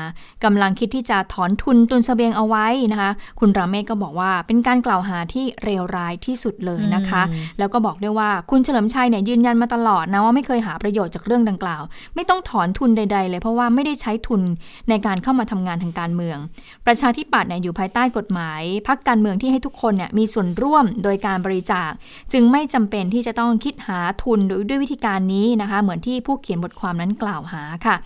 [0.44, 3.10] กำลังคิดที่จะถอนทุนตุนสเสบียงเอาไว้นะคะ
[3.40, 7.22] คุณราเมศก็บอกว่าเป็นการกล่าวหาที่เลวร้ายที่สุดเลยนะคะ
[7.58, 11.82] แล้วก็บอกด้วยว่าคุณเฉลิมชัยเนี่ยยืนยันมาตลอดนะว่าไม่เคยหาประโยชน์จากเรื่องดังกล่าว
[12.14, 14.42] ไม่ต้องถอนทุนใด ๆ เลย เพราะว่าไม่ได้ใช้ทุน
[14.88, 16.38] ในการเข้ามาทำงานทางการเมือง
[16.86, 21.90] ประชาธิปัตย์เนี่ยอยู่ภายใต้กฎหมายพักการเมืองที่ให้ทุกคนเนี่ยมีส่วนร่วมโดยการบริจาค
[22.32, 27.96] จึงไม่จำเป็นที่จะต้องคิดหาทุนโดยด้วยวิธีการนี้นะคะ เหมือนที่ผู้เขียนบทความนั้นกล่าวหาค่ะ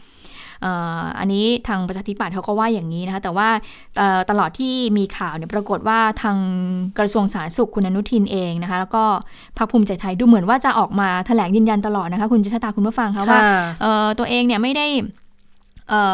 [1.19, 3.49] อันนี้ทางประชาธิปัตย์เขาก็ว่าอย่างนี้นะคะ แต่ว่า
[4.31, 6.37] ตลอดที่มีข่าวเนี่ยปรากฏว่าทาง
[6.99, 9.05] กระทรวงสาธารณสุขคุณอนุทินเองนะคะ แล้วก็
[9.59, 13.41] พรรคภูมิใจไทยดูเหมือนว่าจะออกมาแถลงยืนยันตลอดนะคะ คุณจะชะตาคุณผู้ฟังคะว่า
[14.19, 14.87] ตัวเองเนี่ยไม่ได้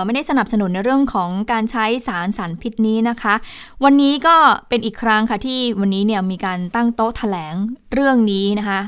[0.04, 3.34] ไม่ได้สนับสนุนในเรื่องของการใช้สารสารพิษนี้นะคะ
[3.84, 4.36] วันนี้ก็
[4.68, 7.54] เป็นอีกครั้งค่ะที่วันนี้เนี่ยมีการตั้งโต๊ะแถลง
[7.92, 8.80] เรื่องนี้นะคะ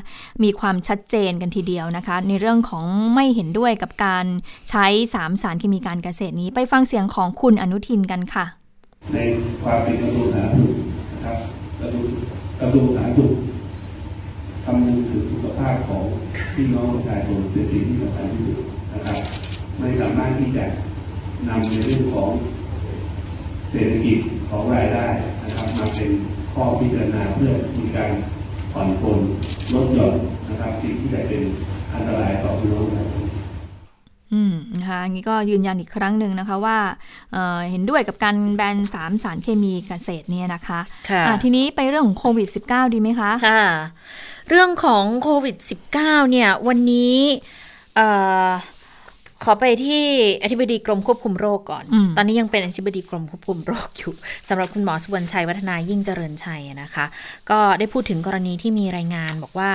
[0.43, 4.25] มีความชัดเจนกันทีเดียวนะคะ ในเรื่องของไม่เห็นด้วยกับการ
[4.69, 8.45] ใช้สามสารเคมีการเกษตรนี้ ไปฟังเสียงของคุณอนุทินกันค่ะ
[9.13, 9.17] ใน
[9.63, 10.75] ความเป็นกระทรวงสาธารณสุข
[11.13, 11.37] นะครับ
[11.79, 12.05] กระทรวง
[12.59, 13.31] กระทรวงสาธารณสุข
[14.65, 16.03] คำนึงถึงสุขภาพของ
[16.53, 18.57] พี่น้องประชาชนเป็นสิ่งที่สำคัญที่สุด
[18.93, 19.17] นะครับ
[19.83, 20.65] ไม่สามารถที่จะ
[21.49, 22.31] นำในเรื่องของ
[23.69, 24.19] เศรษฐกิจ
[24.49, 25.05] ของรายได้
[25.43, 26.11] นะครับมาเป็น
[26.53, 28.11] ข้อพิจารณาเพื่อมีการ
[28.73, 29.19] ผ่อนปลน
[29.73, 30.15] ลดหย่อน
[30.49, 31.43] นะครับสิ่งที่จะเป็น
[31.93, 33.25] อันตรายต่อพี่น้องประชาชน
[34.33, 36.77] อืมนะคะอันนี้ก็ยืนยันอีกครั้งหนึ่งนะคะว่า
[37.33, 40.79] เเห็นด้วยกับการแบนสามสารเคมีเกษตรเนี่ยนะคะ
[41.09, 43.65] ค่ะทีนี้ไปเรื่องของโควิด -19 ดีไหมคะค่ะ
[44.49, 45.55] เรื่องของโควิด
[45.95, 47.17] -19 เนี่ยวันนี้
[49.43, 50.03] ขอไปที่
[50.43, 51.83] อธิบดีกรมควบคุมโรคก่อน
[52.17, 54.13] ตอนนี้ยังเป็นอธิบดีกรมควบคุมโรคอยู่
[54.49, 57.05] สำหรับคุณหมอสุวรรณชัยวัฒนายิ่งเจริญชัยนะคะ
[57.49, 59.71] ก็ได้พูดถึงกรณีที่มีรายงานบอกว่า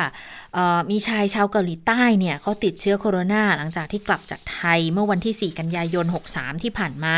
[0.91, 7.17] มีชายชาวเกาหลีใต้เนี่ยเขาติดเชื้อโคโรนาหลังจากที่กลับจากไทยเมื่อวันที่ 4 กันยายน 63 ที่ผ่านมา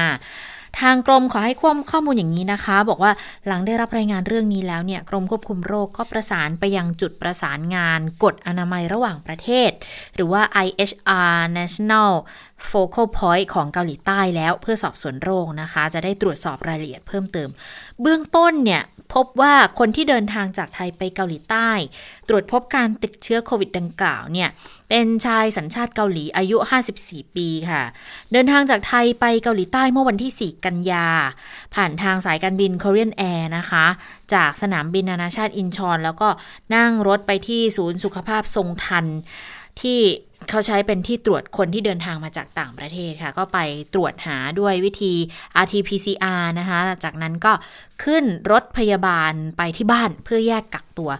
[0.80, 3.12] ทางกรมขอให้ควมข้อมูลอย่างนี้นะคะ บอกว่า
[3.46, 9.70] หลังได้รับรายงานเรื่องนี้แล้วเนี่ยกรมควบคุมโรคก็ประสานไปยังจุดประสานงานกฎอนามัยระหว่างประเทศ
[10.14, 12.10] หรือว่า IHR National
[12.70, 17.48] Focal Point ของเกาหลีใต้แล้วเพื่อสอบสวนโรคนะคะ จะได้ตรวจสอบรายละเอียดเพิ่มเติม
[18.02, 18.82] เบื้องต้นเนี่ย
[19.14, 21.70] พบว่าคนที่เดินทางจากไทยไปเกาหลีใต้
[22.28, 24.48] ตรวจพบการติดเชื้อโควิดดังกล่าวเนี่ย
[24.88, 26.56] เป็นชายสัญชาติเกาหลีอายุ
[26.96, 27.82] 54 ปีค่ะ
[28.32, 31.08] เดินทางจากไทยไปเกาหลีใต้เมื่อวันที่ 4 กันยา
[31.74, 33.86] ผ่านทางสายการบิน Korean Air นะคะ
[34.34, 36.28] จากสนามบินนานาชาติอินชอน แล้วก็
[36.74, 39.06] นั่งรถไปที่ศูนย์สุขภาพทรงทัน
[39.82, 40.00] ที่
[40.48, 43.58] เขาใช้เป็นที่ตรวจคนที่เดินทางมาจากต่างประเทศค่ะ ก็ไป
[43.94, 45.12] ตรวจหาด้วยวิธี
[45.62, 47.52] RT-PCR นะคะ จากนั้นก็
[48.04, 51.10] ขึ้นรถพยาบาลไปที่บ้านเพื่อแยกกักตัว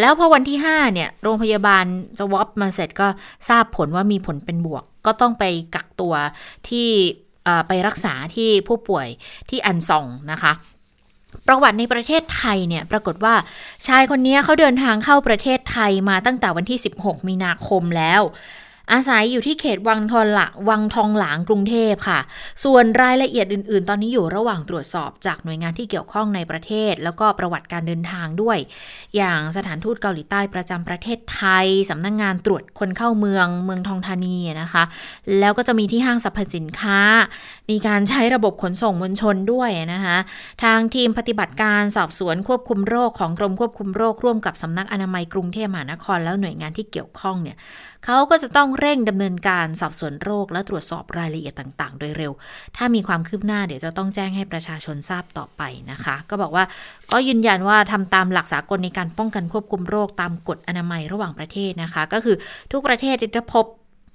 [0.00, 1.84] แล้วพอวันที่ 5 เนี่ย โรงพยาบาล
[2.18, 3.08] สวอปมาเสร็จก็
[3.48, 5.44] ทราบผลว่ามีผลเป็นบวก ก็ต้องไป
[5.74, 6.14] กักตัว
[6.68, 6.88] ที่
[7.68, 9.08] ไปรักษาที่ผู้ป่วย
[9.50, 10.52] ที่อันซองนะคะ
[11.48, 13.34] ประวัติในประเทศไทยเนี่ยปรากฏว่า
[13.86, 18.22] ชายคนนี้เขาเดินทางเข้าประเทศไทยมาตั้งแต่วันที่ 16 มีนาคมแล้ว
[18.92, 22.20] อาศัยอยู่ที่เขตวังทองหลังวังทองหลางกรุงเทพค่ะ
[22.64, 28.58] ส่วนรายละเอียดอื่น ๆ ตอนนี้อยู่ระหว่างตรวจสอบจากหน่วยงานที่เกี่ยวข้องในประเทศ แล้วก็ประวัติการเดินทางด้วย
[29.16, 34.84] อย่างสถานทูตเกาหลีใต้ประจำประเทศไทยสำนักงงานตรวจคนเข้าเมืองเมืองทองธานีนะคะ
[35.38, 36.98] แล้วก็จะมีที่ห้างสรรพสินค้า
[37.72, 40.16] มีการใช้ระบบขนส่งมวลชนด้วยนะคะ
[40.62, 47.56] ทางทีมปฏิบัติการสอบสวนควบคุมโรคของกรมควบคุมโรคร่วมกับสำนักอนามัยกรุงเทพมหานคร แล้วหน่วยงานที่เกี่ยวข้องเนี่ย
[48.04, 52.32] เขาก็จะต้องเร่งดำเนินการสอบสวนโรค และตรวจสอบรายละเอียดต่างๆ โดยเร็ว
[52.76, 56.64] ถ้ามีความคืบหน้าเดี๋ยวจะต้องแจ้งให้ประชาชนทราบต่อไปนะคะ ก็บอกว่า
[57.12, 62.36] ก็ยืนยันว่าทำตามหลักสากลในการป้องกันควบคุมโรคตามกฎอนามัยระหว่างประเทศนะคะ ก็คือ
[62.72, 63.66] ทุกประเทศที่พบ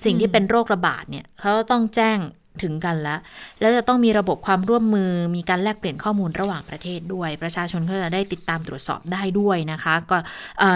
[0.05, 2.19] สิ่งที่เป็นโรคระบาดเนี่ยเขาต้องแจ้ง
[2.63, 3.19] ถึงกันแล้ว
[3.59, 10.17] แล้วจะต้องมีระบบความร่วมมือ มีการแลกเปลี่ยนข้อมูลระหว่างประเทศด้วย ประชาชนก็จะได้ติดตามตรวจสอบได้ด้วยนะคะ ก็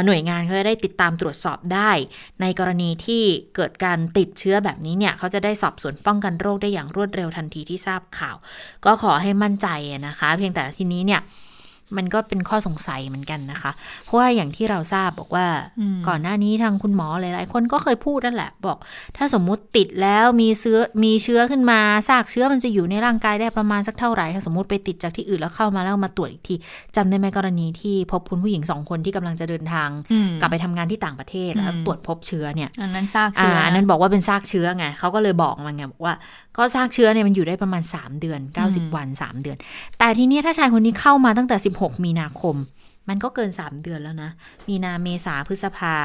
[0.05, 1.91] หน่วยงานเขาจะได้ติดตามตรวจสอบได้
[2.41, 3.23] ในกรณีที่
[3.55, 8.35] เกิดการติดเชื้อแบบนี้เนี่ยเขาจะได้สอบสวนป้องกันโรคได้อย่างรวดเร็วทันทีที่ทราบข่าว
[8.85, 9.67] ก็ขอให้มั่นใจ
[10.07, 11.21] นะคะ เพียงแต่ทีนี้เนี่ย
[11.97, 13.71] มันก็เป็นข้อสงสัยเหมือนกันนะคะ
[14.05, 15.45] เพราะว่าอย่างที่เราทราบบอกว่า
[16.07, 18.77] ก่อนหน้านี้ทางคุณหมอหลาย ๆ คนก็เคยพูดนั่นแหละ บอก
[19.17, 26.55] ถ้าสมมุติติดแล้วมีเชื้อมีเชื้อขึ้นมาซากเชื้อมันจะอยู่ในร่างกายได้ประมาณสักเท่าไหร่ถ้าสมมติไปติดจากที่อื่นแล้วเข้ามาแล้วมาตรวจอีกที
[26.95, 29.89] จำได้ไหมกรณีที่พบคุณผู้หญิงสองคนที่กำลังจะเดินทาง
[30.41, 36.13] กลับไปทำงานที่ต่างประเทศแล้วตรวจพบเชื้อเนี่ยอันนั้นซากเชื้ออันนั้นบอกว่าเป็นซากเชื้อไงเขาก็เลยบอกมาไงบอกว่า
[36.57, 39.57] ก็ซากเชื้อเนี่ยมันอยู่ได้ประมาณ 3 เดือน 90 วัน 3 เดือน
[39.99, 42.55] แต่ทีนี้ถ้าชายคนนี้เข้ามาตั้งแต่16 มีนาคม
[43.09, 44.31] มันก็เกิน 3 เดือนแล้วนะ
[44.67, 45.95] มีนาเมษาพฤษภา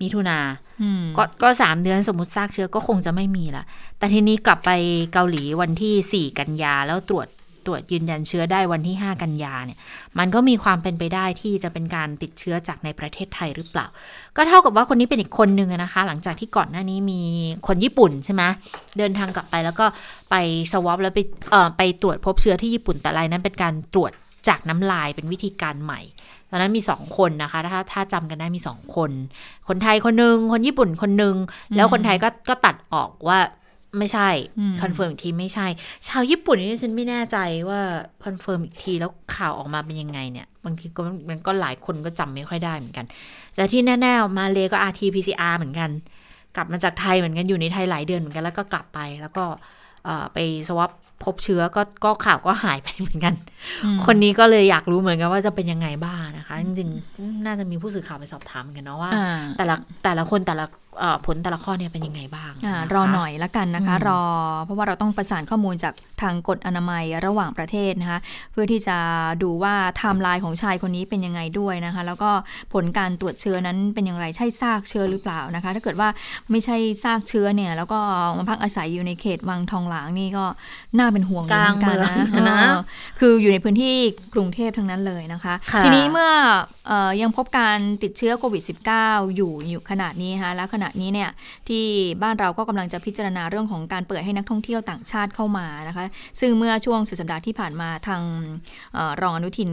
[0.00, 0.38] มิถุนา
[1.16, 3.64] ก็ก็สามเดือนสมมติซากเชื้อก็คงจะไม่มีละ
[3.98, 4.70] แต่ทีนี้กลับไป
[5.12, 7.28] เกาหลีวันที่ 4 กันยาแล้วตรวจ
[7.66, 9.78] ตรวจยืนยันเชื้อได้วันที่ 5 กันยาเนี่ย
[10.18, 13.86] มันก็มีความเป็นไปได้ที่จะเป็นการติดเชื้อจากในประเทศไทยหรือเปล่า
[14.36, 17.20] ก็เท่ากับว่าคนนี้เป็นอีกคนนึงนะคะ หลังจากที่ก่อนหน้านี้มี
[17.66, 18.42] คนญี่ปุ่นใช่ไหม
[18.98, 19.86] เดินทางกลับไปแล้วก็
[20.30, 20.34] ไป
[20.72, 24.12] swab แล้วไปเอ่อไปตรวจพบเชื้อที่ญี่ปุ่นแต่รายนั้นเป็นการตรวจ
[24.48, 26.00] จากน้ำลายเป็นวิธีการใหม่
[26.50, 29.10] ตอนนั้นมีสองคนนะคะ ถ้าถ้าจำกันได้มีสองคน
[29.68, 31.36] คนไทยคนหนึ่งคนญี่ปุ่นคนหนึ่ง
[31.76, 33.38] แล้วคนไทยก็ก็ตัดออกว่า
[33.98, 34.28] ไม่ใช่
[34.82, 35.66] confirm อีกทีไม่ใช่
[36.08, 37.36] ชาวญี่ปุ่นนี่ฉันไม่แน่ใจ
[37.68, 37.80] ว่า
[38.24, 43.06] confirm อีกทีแล้วข่าวออกมาเป็นยังไงเนี่ย บางทีก็มันก็หลายคนก็จำไม่ค่อยได้เหมือนกัน
[43.54, 45.90] แต่ที่แน่ๆมาเลก็ rt pcr เหมือนกัน
[46.56, 49.44] กลับมาจากไทยเหมือนกันอยู่ในไทยหลายเดือนเหมือนกันแล้วก็กลับไปแล้วก็
[50.34, 50.38] ไป
[50.68, 50.90] สวอป
[51.24, 53.34] พบเชื้อก็ก็ข่าวก็หายไปเหมือนกัน
[54.06, 59.10] คนนี้ก็เลยอยากรู้เหมือนกันว่าจะเป็นยังไงบ้างนะคะ จริงๆ น่าจะมีผู้สื่อข่าวไปสอบถามกันเนาะว่า
[59.58, 60.64] แต่ละแต่ละคนแต่ละ
[61.26, 64.22] ผลแต่ละข้อเนี่ยเป็นยังไงบ้างอรอหน่อยละกันนะคะ รอ
[64.64, 68.20] เพราะว่าเราต้องประสานข้อมูลจากทางกฎอนามัยระหว่างประเทศนะคะ
[68.52, 68.96] เพื่อที่จะ
[69.42, 72.30] ดูว่าไทม์ไลน์ของชายคนนี้เป็นยังไงด้วยนะคะ แล้วก็
[72.72, 76.08] ผลการตรวจเชื้อนั้นเป็นอย่างไรใช่ซากเชื้อหรือเปล่านะคะ ถ้าเกิดว่า
[76.50, 77.98] ไม่ใช่ซากเชื้อเนี่ยแล้วก็
[78.38, 80.44] มาพักอาศัยอยู่ในเขตวังทองหลางนี่ก็
[80.98, 82.14] น่าเป็นห่วงกลางเมือง
[82.50, 82.60] นะ
[83.20, 83.94] คืออยู่ในพื้นที่
[84.34, 86.30] กรุงเทพทั้งนั้นเลยนะคะ ทีนี้เมื่อ
[87.22, 88.62] ยังพบการติดเชื้อโควิด
[88.98, 91.30] -19 อยู่อยู่ขนาดนี้นะคะแล้วขณะนี้เนี่ย
[91.68, 91.84] ที่
[92.22, 96.06] บ้านเราก็กำลังจะพิจารณาเรื่องของการเปิดให้นักท่องเที่ยวต่างชาติเข้ามานะคะ
[96.40, 98.22] ซึ่งเมื่อช่วงสุดสัปดาห์ที่ผ่านมาทาง
[99.22, 99.70] รองอนุทิน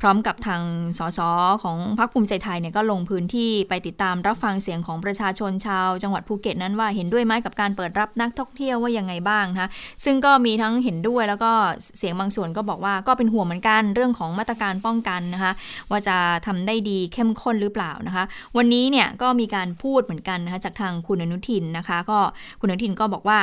[0.00, 0.62] พร้อมกับทาง
[0.98, 1.20] สส
[1.62, 9.68] ของพรรคภูมิใจไทยเนี่ยก็ลงพื้นที่ไปติดตามรับฟังเสียงของประชาชนชาวจังหวัดภูเก็ตนั้นว่าเห็นด้วยไหมกับการเปิดรับนักท่องเที่ยวว่ายังไงบ้างนะคะ
[10.04, 11.52] ซึ่งก็มีทั้งเห็นด้วยแล้วก็
[11.98, 15.52] เสียงบางส่วนก็บอกว่าก็เป็นห่วงเหมือนกันเรื่องของมาตรการป้องกันนะคะ
[15.90, 18.24] ว่าจะทำได้ดีเข้มข้นหรือเปล่านะคะ
[18.56, 22.18] วันนี้เนี่ยก็มีการพูดเหมือนกันนะคะจากทางคุณอนุทินนะคะ ก็
[22.60, 23.40] คุณอนุทินก็บอกว่า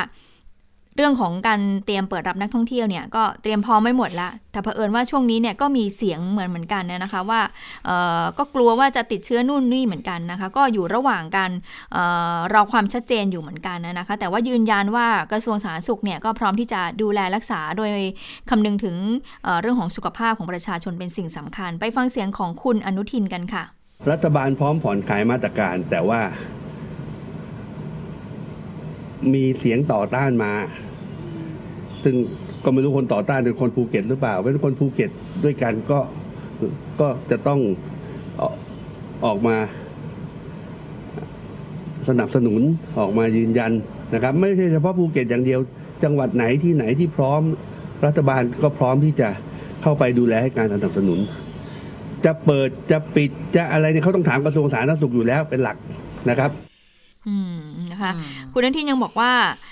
[0.96, 7.40] เรื่องของการเตรียมเปิดรับนักท่องเที่ยวเนี่ยก็เตรียมพร้อมไม่หมดละแต่เผอิญว่าช่วงนี้เนี่ยก็มีเสียงเหมือนเหมือนกันนะคะว่า
[8.38, 11.50] ก็กลัวว่าจะติดเชื้อนู่นนี่เหมือนกันนะคะ ก็อยู่ระหว่างการ
[12.54, 17.90] รอความชัดเจนอยู่เหมือนกันนะคะ แต่ว่ายืนยันว่ากระทรวงสาธารณสุขเนี่ยก็พร้อมที่จะดูแลรักษาโดย
[18.50, 18.96] คำนึงถึง
[19.60, 23.64] เรื่องของสุขภาพของประชาชนเป็นสิ่งสำคัญ ไปฟังเสียงของคุณอนุทินกันค่ะ
[24.10, 26.20] รัฐบาลพร้อมผ่อนคลายมาตรการ แต่ว่า
[29.34, 30.52] มีเสียงต่อต้านมา
[32.04, 32.14] ซึ่ง
[32.64, 35.10] ก็ไม่รู้คนต่อต้านเป็นคนภูเก็ตหรือเปล่าเป็นคนภูเก็ต
[35.44, 35.98] ด้วยกันก็
[37.00, 37.60] ก็จะต้อง
[39.24, 39.56] ออกมา
[42.08, 42.60] สนับสนุน
[42.98, 43.72] ออกมายืนยัน
[44.14, 45.60] นะครับ ไม่ใช่เฉพาะภูเก็ตอย่างเดียว
[46.04, 47.40] จังหวัดไหนที่ไหนที่พร้อม
[48.06, 49.28] รัฐบาลก็พร้อมที่จะ
[49.82, 51.18] เข้าไปดูแลให้การสนับสนุน
[52.24, 55.76] จะเปิดจะปิดจะอะไรเนี่ยเขาต้องถามกระทรวงสาธารณสุขอยู่แล้วเป็นหลัก
[56.30, 56.50] นะครับ
[57.92, 58.10] นะคะ
[58.52, 59.40] คุณนันทินยังบอกว่าอ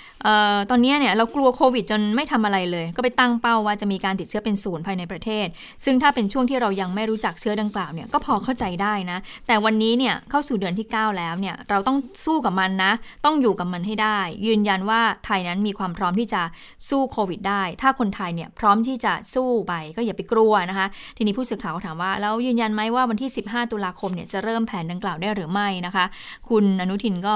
[0.69, 5.47] ตอนนี้เนี่ยเรากลัวโควิดจนไม่ทำอะไรเลย ก็ไปตั้งเป้าว่าจะมีการติดเชื้อเป็นศูนย์ภายในประเทศ
[5.85, 9.17] ซึ่งถ้าเป็นช่วงที่เรายังไม่รู้จักเชื้อดังกล่าวเนี่ยก็พอเข้าใจได้นะ
[9.47, 12.91] แต่วันนี้เนี่ยเข้าสู่เดือนที่ 9 แล้วเนี่ยเราต้องสู้กับมันนะ
[13.25, 16.41] ต้องอยู่กับมันให้ได้ ยืนยันว่าไทยนั้นมีความพร้อมที่จะ
[16.89, 26.05] สู้โควิดได้ ถ้าคนไทยเนี่ยพร้อมที่จะสู้ไปก็อย่าไปกลัวนะคะ ทีนี้ผู้สื่อข่าวถามว่าแล้วยืนยันไหมว่าวันที่ 15 ตุลาคมเนี่ยจะเริ่มแผนดังกล่าวได้หรือไม่นะคะ
[26.49, 27.33] คุณอนุทินก็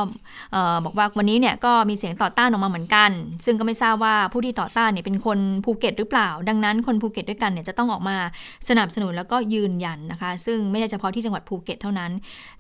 [0.86, 3.11] บอกว่าวันนี้เนี่ยก็มีเสียงต่อต้านออกมาเหมือนกัน
[3.45, 8.17] ซึ่งงก็ไม่ทราบว่าผู้ที่ต่อต้านเนี่ยเป็นคนภูเก็ตหรือเปล่า ดังนั้นคนภูเก็ตด้วยกันเนี่ยจะต้องออกมา
[8.69, 12.11] สนับสนุนแล้วก็ยืนยันนะคะ ซึ่งไม่ใช่เฉพาะที่จังหวัดภูเก็ตเท่านั้น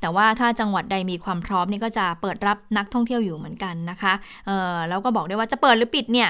[0.01, 4.13] แต่ว่าถ้าจังหวัดใดมีความพร้อมนี่ก็จะเปิดรับนักท่องเที่ยวอยู่เหมือนกันนะคะ
[4.45, 6.29] เออแล้วก็บอกได้ว่าจะเปิดหรือปิดเนี่ย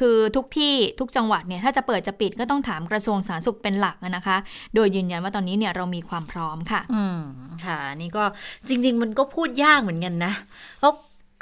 [0.00, 4.36] คือทุกที่ทุกจังหวัดเนี่ยถ้าจะเปิดจะปิดก็ต้องถามกระทรวงสาธารณสุขเป็นหลักนะคะ
[4.74, 7.20] โดยยืนยันว่าตอนนี้เนี่ยเรามีความพร้อมค่ะ อืม
[7.64, 8.24] ค่ะนี่ก็
[8.68, 10.32] จริง ๆ มันก็พูดยากเหมือนกันนะ
[10.78, 10.94] เพราะ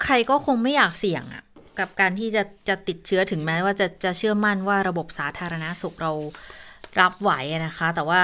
[0.04, 1.43] ใครก็คงไม่อยากเสี่ยงอะ
[1.78, 6.12] กับการที่จะจะติดเชื้อถึงแม้ว่าจะจะเชื่อมั่นว่าระบบสาธารณาสุขเรา
[7.00, 7.30] รับไหว
[7.66, 8.22] นะคะ แต่ว่า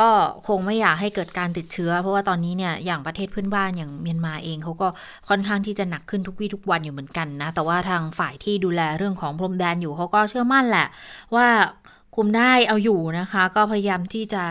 [0.00, 0.08] ก็
[0.48, 4.88] คงไม่อยากให้เกิดการติดเชื้อ เพราะว่าตอนนี้เนี่ยอย่างประเทศเพื่อนบ้านอย่างเมียนมาเองเขาก็
[5.28, 10.86] ค่อนข้างที่จะหนักขึ้นทุกวี่ทุกวันอยู่เหมือนกันนะ แต่ว่าทางฝ่ายที่ดูแลเรื่องของพรมแดนอยู่เขาก็เชื่อมั่นแหละ
[11.34, 11.48] ว่า
[12.16, 14.42] คุมได้เอาอยู่นะคะ ก็พยายามที่จะ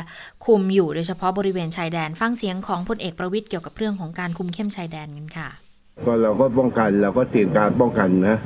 [0.45, 5.66] คุมอยู่โดยเฉพาะบริเวณชายแดน ฟังเสียงของพลเอกประวิทย์เกี่ยวกับเรื่องของการคุมเข้มชายแดนกันค่ะ
[6.05, 8.37] ก็เราก็ป้องกันเราก็เตรียมการป้องกันนะ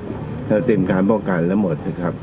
[0.47, 2.13] เราเตรียมการป้องกันแล้วหมดนะครับ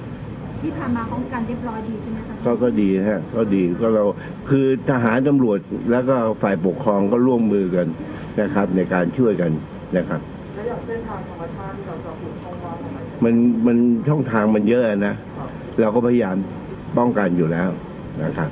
[0.61, 4.05] ที่ผ่านมาป้องกันเรียบร้อยดีใช่ไหมคะก็ก็ดีฮะก็ดีก็เรา
[4.49, 5.59] คือทหารตำรวจ
[5.91, 7.87] แล้วก็ฝ่ายปกครองก็ร่วมมือกัน
[8.41, 9.51] นะครับ ในการช่วยกัน
[9.97, 10.21] นะครับ
[10.55, 13.35] แล้วอย่างเส้นทางธรรมชาติที่เราจะขุดช่องว่างมัน
[13.67, 13.77] มัน
[14.09, 15.15] ช่องทางมันเยอะนะ
[15.81, 16.37] เราก็พยายาม
[16.99, 17.69] ป้องกันอยู่แล้ว
[18.25, 18.51] นะครับ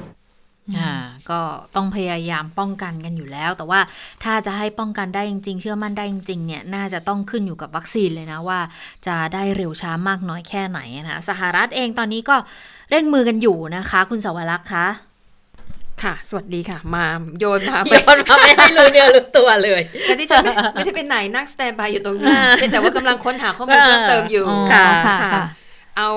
[0.78, 0.92] อ่า
[1.30, 1.40] ก็
[1.76, 3.80] ต้องพยายามป้องกันกันอยู่แล้ว แต่ว่า
[4.24, 8.60] ถ้าจะให้ป้องกันได้จริง ๆ เชื่อมั่นได้จริงๆเนี่ยน่าจะต้องขึ้นอยู่กับวัคซีนเลยนะว่า
[9.06, 12.36] จะได้เร็วช้ามากน้อยแค่ไหนนะสหรัฐเองตอนนี้ก็
[12.90, 14.86] เร่งมือกันอยู่นะคะ คุณสวรักษ์คะ
[16.02, 17.04] ค่ะ สวัสดีค่ะ มา
[17.40, 20.42] โยนมาโยนมาไม่ให้รู้เนื้อรู้ตัวเลย แต่ที่ฉัน
[20.74, 22.34] ไม่ได้เป็นไหนนั่งสแตนบายอยู่ตรงนี้
[22.72, 24.86] แต่ว่ากำลังค้นหาข้อมูลเพิ่มเติมอยู่ค่ะ
[25.98, 26.10] เอา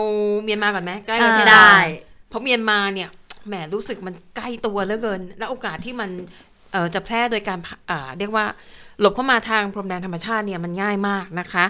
[0.44, 1.72] เมียนมาก่อนไหมใกล้ประเทศได้
[2.30, 3.10] เพราะเมียนมาเนี่ย
[3.50, 6.10] แหมรู้สึกมันใกล้ตัวเหลือเกิน และโอกาสที่มัน
[6.72, 7.60] เออจะแพร่โดยการ
[8.18, 8.46] เรียกว่า
[9.00, 11.66] หลบเข้ามาทางพรมแดนธรรมชาติเนี่ยมันง่ายมากนะคะ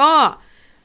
[0.00, 0.10] ก็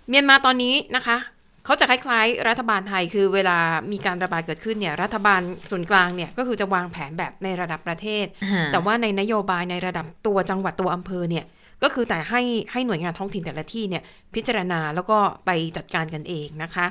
[0.10, 1.18] เมียนมาตอนนี้นะคะ
[1.66, 3.58] เขาจะคล้ายๆ รัฐบาลไทยคือเวลา
[3.92, 8.26] มีการระบาดเกิดขึ้นเนี่ยรัฐบาลส่วนกลางเนี่ยก็คือจะวางแผนแบบในระดับประเทศ
[8.72, 11.46] แต่ว่าในนโยบายในระดับตัวจังหวัดตัวอำเภอเนี่ย
[11.84, 14.04] ก็คือแต่ให้ให้หน่วยงานท้องถิ่นแต่ละที่เนี่ย
[14.36, 16.86] พิจารณาแล้วก็ไปจัดการกันเองนะคะ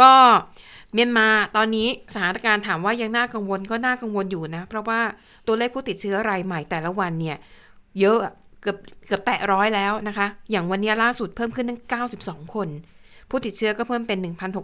[0.00, 0.10] ก็
[0.94, 5.00] เมียนมาตอนนี้สถานการณ์ถามว่ายังน่ากังวลก็น่ากังวลอยู่นะ เพราะว่า
[5.46, 7.36] ตัวเลขผู้ติดเชื้อรายใหม่แต่ละวันเนี่ย
[8.00, 8.18] เยอะ
[8.62, 11.80] เกือบเกือบแตะร้อยแล้วนะคะ อย่างวันนี้ล่าสุดเพิ่มขึ้นตั้ง
[12.20, 12.68] 92 คน
[13.30, 14.18] ผู้ติดเชื้อก็เพิ่มเป็น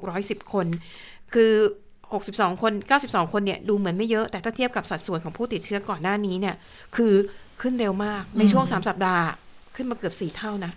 [0.04, 0.66] 1,610 คน
[1.34, 1.52] คือ
[2.02, 2.72] 62 คน
[3.02, 6.54] 92 คนเนี่ยดูเหมือนไม่เยอะแต่ถ้าเทียบกับสัดส่วนของผู้ติดเชื้อก่อนหน้านี้เนี่ย
[6.96, 7.14] คือ
[7.62, 9.24] ขึ้นเร็วมากในช่วง 3 สัปดาห์
[9.80, 10.72] ขึ้นมาเกือบ4เท่านะ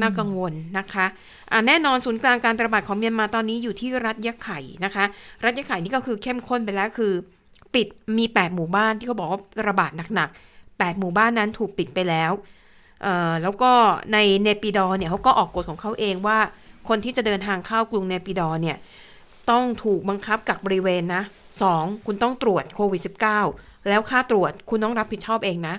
[0.00, 5.04] น่ากังวลนะคะะแน่นอนศูนย์กลางการระบาดของเมียนมาตอนนี้อยู่ที่รัฐยะไข่นะคะ
[5.44, 7.12] รัฐยะไข่นี่ก็คือเข้มข้นไปแล้วคือ
[7.74, 7.86] ปิด
[8.18, 12.32] มี 8 หมู่บ้านที่เขาบอกว่าระบาดหนักๆ8หมู่บ้านนั้นถูกปิดไปแล้ว
[13.42, 13.70] แล้วก็
[14.12, 16.38] ในเนปิดอเนี่ยเขาก็ออกกฎของเขาเองว่า
[16.88, 18.76] คนที่จะเดินทางเข้ากรุงเนปิดอเนี่ย
[19.50, 21.22] ต้องถูกบังคับกักบริเวณนะ
[21.62, 23.00] สองคุณต้องตรวจโควิด
[23.44, 25.74] -19 แล้วค่าตรวจคุณต้องรับผิดชอบเองนะ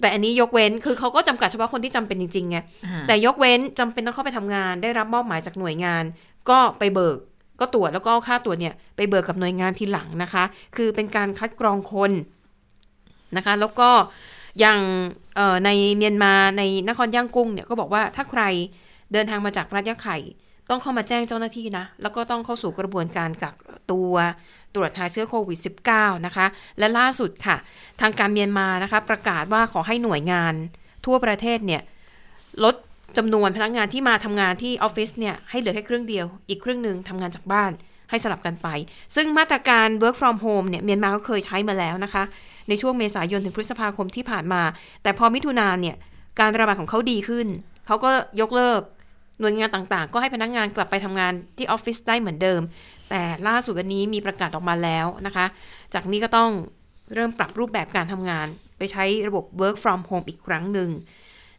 [0.00, 2.58] แต่อันนี้ยกเว้นคือเขาก็จำกัดเฉพาะคนที่จำเป็นจริงๆไง
[3.08, 6.04] แต่ยกเว้นจำเป็นต้องเข้าไปทำงาน ได้รับมอบหมายจากหน่วยงาน
[6.50, 7.18] ก็ไปเบิก
[7.60, 10.44] ก็ตรวจแล้วก็ค่าตรวจเนี่ยไปเบิกกับหน่วยงานทีหลังนะคะ
[10.76, 12.12] คือเป็นการคัดกรองคน
[13.36, 13.90] นะคะ แล้วก็
[14.60, 14.80] อย่าง
[15.64, 18.42] ในเมียนมาในนครย่างกุ้งเนี่ยก็บอกว่าถ้าใคร
[19.12, 20.18] เดินทางมาจากรัฐยะไข่
[20.70, 23.54] ต้องเข้ามาแจ้งเจ้าหน้าที่นะ แล้วก็ต้องเข้าสู่กระบวนการกัก
[23.92, 24.12] ตัว
[24.76, 25.58] ตรวจหาเชื้อโควิด
[25.92, 26.46] -19 นะคะ
[26.78, 27.56] และล่าสุดค่ะ
[28.00, 30.54] ทางการเมียนมานะคะ ประกาศว่าขอให้หน่วยงาน
[31.06, 31.82] ทั่วประเทศเนี่ย
[32.64, 32.74] ลด
[33.16, 37.70] จำนวนพนักงานที่มาทำงานที่ออฟฟิศเนี่ย ให้เหลือแค่ครึ่งเดียว อีกครึ่งหนึ่งทำงานจากบ้าน
[38.10, 38.68] ให้สลับกันไป
[39.14, 42.22] ซึ่งมาตรการ work from home เนี่ย เมียนมาก็เคยใช้มาแล้วนะคะ
[42.68, 44.62] ในช่วงเมษายนถึงพฤษภาคมที่ผ่านมา
[45.02, 45.96] แต่พอมิถุนาเนี่ย
[46.40, 47.46] การระบาดของเขาดีขึ้น
[47.86, 48.10] เขาก็
[48.40, 48.80] ยกเลิก
[49.40, 52.60] หน่วยงานต่างๆ ก็ให้พนักงานกลับไปทำงานที่ออฟฟิศได้เหมือนเดิม
[53.10, 55.46] แต่ล่าสุดวันนี้มีประกาศออกมาแล้วนะคะ
[55.94, 56.50] จากนี้ก็ต้อง
[57.14, 58.46] เริ่มปรับรูปแบบการทำงาน
[58.78, 60.90] ไปใช้ระบบ work from home อีกครั้งหนึ่ง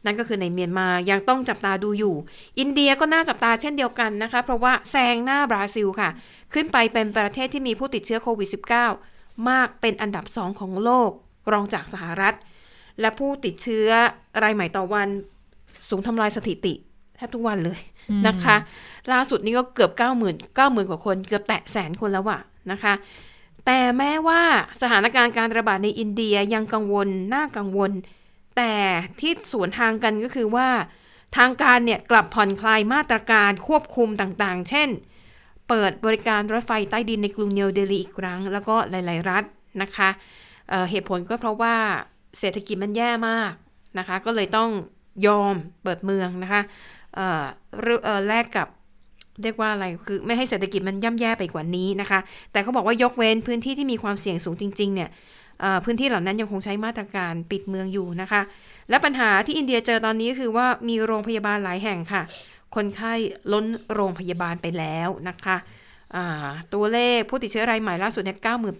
[0.06, 2.16] นั่นก็คือในเมียนมายังต้องจับตาดูอยู่
[2.60, 6.10] อินเดียก็น่าจับตาเช่นเดียวกันนะคะ เพราะว่าแซงหน้าบราซิลค่ะ
[6.54, 8.50] ขึ้นไปเป็นประเทศที่มีผู้ติดเชื้อโควิด
[8.94, 11.12] -19 มากเป็นอันดับสองของโลก
[11.52, 12.36] รองจากสหรัฐ
[13.02, 13.90] และผู้ติดเชื้อ
[14.44, 15.08] รายใหม่ต่อวัน
[15.90, 16.74] สูงทำลายสถิติ
[17.18, 17.80] แทบทุกวันเลย
[18.28, 18.56] นะคะ
[19.12, 22.40] ล่าสุดนี่ก็เกือบ 9 0 0 0 0 9 0,000กว่าคน เกือบแตะแสนคนแล้วอะ
[22.72, 22.94] นะคะ
[23.66, 24.42] แต่แม้ว่า
[24.82, 27.92] สถานการณ์การระบาดในอินเดียยังกังวล น่ากังวล
[28.58, 28.74] แต่
[29.20, 30.68] ที่สวนทางกันก็คือว่า
[31.38, 34.90] ทางการเนี่ยกลับผ่อนคลายมาตรการควบคุมต่างๆ เช่น
[35.70, 39.44] เปิดบริการรถไฟใต้ดินในกรุงนิวเดลีอีกครั้ง แล้วก็หลายๆ รัฐ
[39.82, 40.10] นะคะ
[40.70, 41.76] เเหตุผลก็เพราะว่า
[42.40, 43.54] เศรษฐกิจมันแย่มาก
[43.98, 44.70] นะคะ ก็เลยต้อง
[45.28, 45.54] ยอม
[45.84, 46.97] เปิดเมืองนะคะเอ่อเอ่อ
[48.28, 48.68] แลกกับ
[49.44, 52.20] เรียกว่าอะไร คือไม่ให้เศรษฐกิจมันย่ำแย่ไปกว่านี้นะคะ
[52.52, 55.10] แต่เขาบอกว่ายกเว้นพื้นที่ที่มีความเสี่ยงสูงจริง ๆ เนี่ย
[55.86, 58.42] พื้นที่เหล่านั้นยังคงใช้มาตรการปิดเมืองอยู่นะคะ
[58.90, 62.24] และปัญหาที่อินเดียเจอตอนนี้คือว่ามีโรงพยาบาลหลายแห่งค่ะ
[62.76, 63.14] คนไข้
[63.54, 65.58] ล้นโรงพยาบาลไปแล้วนะคะ
[66.74, 68.38] ตัวเลขผู้ติดเชื้อรายใหม่ล่าสุดเนี่ย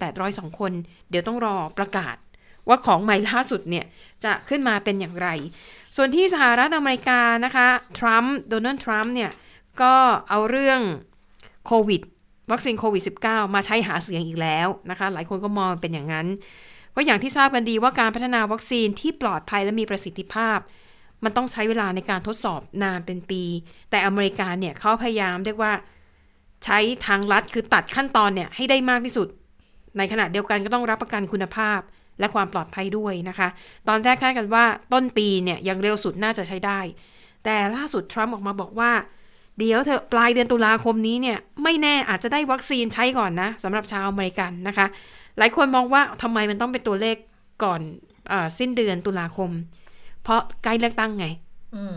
[0.08, 0.72] 9802 คน
[1.10, 2.16] เดี๋ยวต้องรอประกาศ
[2.68, 3.84] ว่าของใหม่ล่าสุดเนี่ย
[4.24, 5.28] จะขึ้นมาเป็นอย่างไร
[5.96, 7.68] ส่วนที่สหรัฐอเมริกานะคะ
[7.98, 9.30] ทรัมป์ โดนัลด์ทรัมป์เนี่ย
[9.82, 9.94] ก็
[10.28, 10.80] เอาเรื่อง
[11.66, 12.00] โควิด
[12.52, 16.26] วัคซีนโควิด -19 มาใช้หาเสียงอีกแล้วนะคะ หลายคนก็มองเป็นอย่างนั้น
[16.90, 20.58] เพราะอย่างที่ทราบกันดีว่าการพัฒนาวัคซีนที่ปลอดภัยและมีประสิทธิภาพ
[21.24, 23.42] มันต้องใช้เวลาในการทดสอบนานเป็นปี
[23.90, 25.72] แต่อเมริกาเนี่ยเขาพยายามเรียกว่า
[26.64, 29.28] ใช้ทางลัดคือตัดขั้นตอนเนี่ยให้ได้มากที่สุด
[29.98, 31.80] ในขณะเดียวกันก็ต้องรับประกันคุณภาพ
[32.18, 33.48] และความปลอดภัยด้วยนะคะ
[33.88, 36.80] ตอนแรกคาดกันว่าต้นปีเนี่ยยังเร็วสุดน่าจะใช้ได้
[37.44, 38.92] แต่ล่าสุดทรัมป์ออกมาบอกว่า
[39.58, 44.86] เดี๋ยวเถอะปลายเดือนตุลาคมนี้เนี่ยไม่แน่อาจจะได้วัคซีนใช้ก่อนนะสำหรับชาวอเมริกันนะคะ
[45.38, 47.16] หลายคนมองว่าทำไมมันต้องเป็นตัวเลข
[47.64, 47.80] ก่อน
[48.32, 49.50] อสิ้นเดือนตุลาคม
[50.22, 51.26] เพราะใกล้เลือกตั้งไง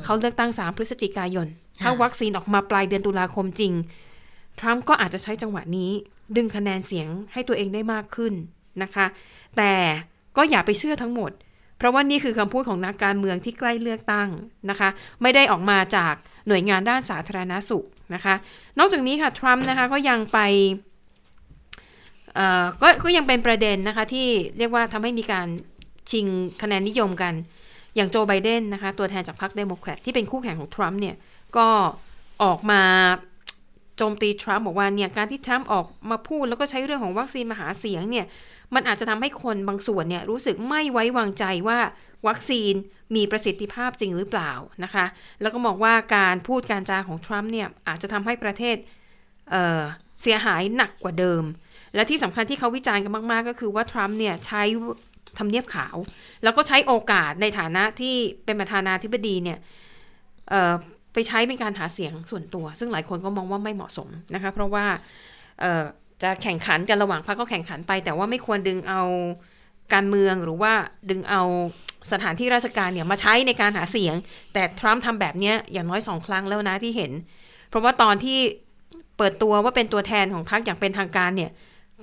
[0.04, 1.48] เขาเลือกตั้ง3พฤศจิกายน
[1.82, 3.74] ถ้าวัคซีนออกมาปลายเดือนตุลาคมจริง
[4.60, 5.92] ทรัมป์ก็อาจจะใช้จังหวะนี้
[6.36, 8.34] ดึงคะแนนเสียงให้ตัวเองได้มากขึ้น
[8.84, 9.06] นะคะ
[9.58, 9.72] แต่
[10.38, 11.32] ก็อย่าไปเชื่อทั้งหมด
[11.78, 14.30] เพราะว่านี่คือคำพูดของนักการเมืองที่ใกล้เลือกตั้ง
[14.70, 14.90] นะคะ
[15.22, 16.14] ไม่ได้ออกมาจาก
[16.48, 18.36] หน่วยงานด้านสาธารณาสุขนะคะ
[18.80, 20.40] นอกจากนี้ค่ะทรัมป์นะคะก็ยังไป
[22.82, 24.28] กก็ยังเป็นประเด็นนะคะที่
[24.58, 25.48] เรียกว่าทำให้มีการ
[26.12, 26.26] ชิง
[26.62, 27.34] คะแนนนิยมกัน
[27.96, 31.16] อย่างโจไบเดนนะคะตัวแทนจากพรรคเดโมแครตที่เป็นคู่แข่งของทรัมป์เนี่ย
[31.58, 31.68] ก็
[32.44, 32.82] ออกมา
[33.98, 38.26] โจมตีทรัมป์บอกว่าเนี่ยการที่ทรัมป์ออกมาพูดแล้วก็ใช้เรื่องของวัคซีนมาหาเสียงเนี่ย
[38.76, 41.80] มันอาจจะทำให้คนบางส่วนเนี่ยรู้สึกไม่ไว้วางใจว่า
[42.28, 42.74] วัคซีน
[43.16, 44.52] มีประสิทธิภาพจริงหรือเปล่า
[44.84, 45.06] นะคะ
[45.42, 48.76] แล้วก็มองว่าการพูดการจาของทรัมป์เนี่ยอาจจะทำให้ประเทศ
[49.52, 51.44] เเสียหายหนักกว่าเดิม
[51.96, 54.64] และที่สำคัญที่เขาวิจารณ์กันมาก ๆ ก็คือว่าทรัมป์เนี่ยใช้
[55.38, 55.98] ทำเนียบขาว
[56.44, 58.16] แล้วก็ใช้โอกาสในฐานะที่
[58.46, 59.60] เป็นประธานาธิบดีเนี่ย
[61.14, 64.86] ไปใช้เป็นการหาเสียงส่วนตัว ซึ่งหลายคนก็มองว่าไม่เหมาะสมนะคะ เพราะว่า
[66.24, 69.02] จะแข่งขันกันระหว่างพรรคก็แข่งขันไป แต่ว่าไม่ควรดึงเอา
[69.94, 70.74] การเมืองหรือว่า
[71.10, 71.42] ดึงเอา
[72.12, 74.16] สถานที่ราชการเนี่ยมาใช้ในการหาเสียง
[74.54, 77.12] แต่ทรัมป์ทำแบบนี้อย่างน้อยสองครั้งแล้วนะที่เห็น
[77.70, 78.40] เพราะว่าตอนที่
[79.18, 81.52] เปิดตัวว่าเป็นตัวแทนของพรรคอย่างเป็นทางการเนี่ย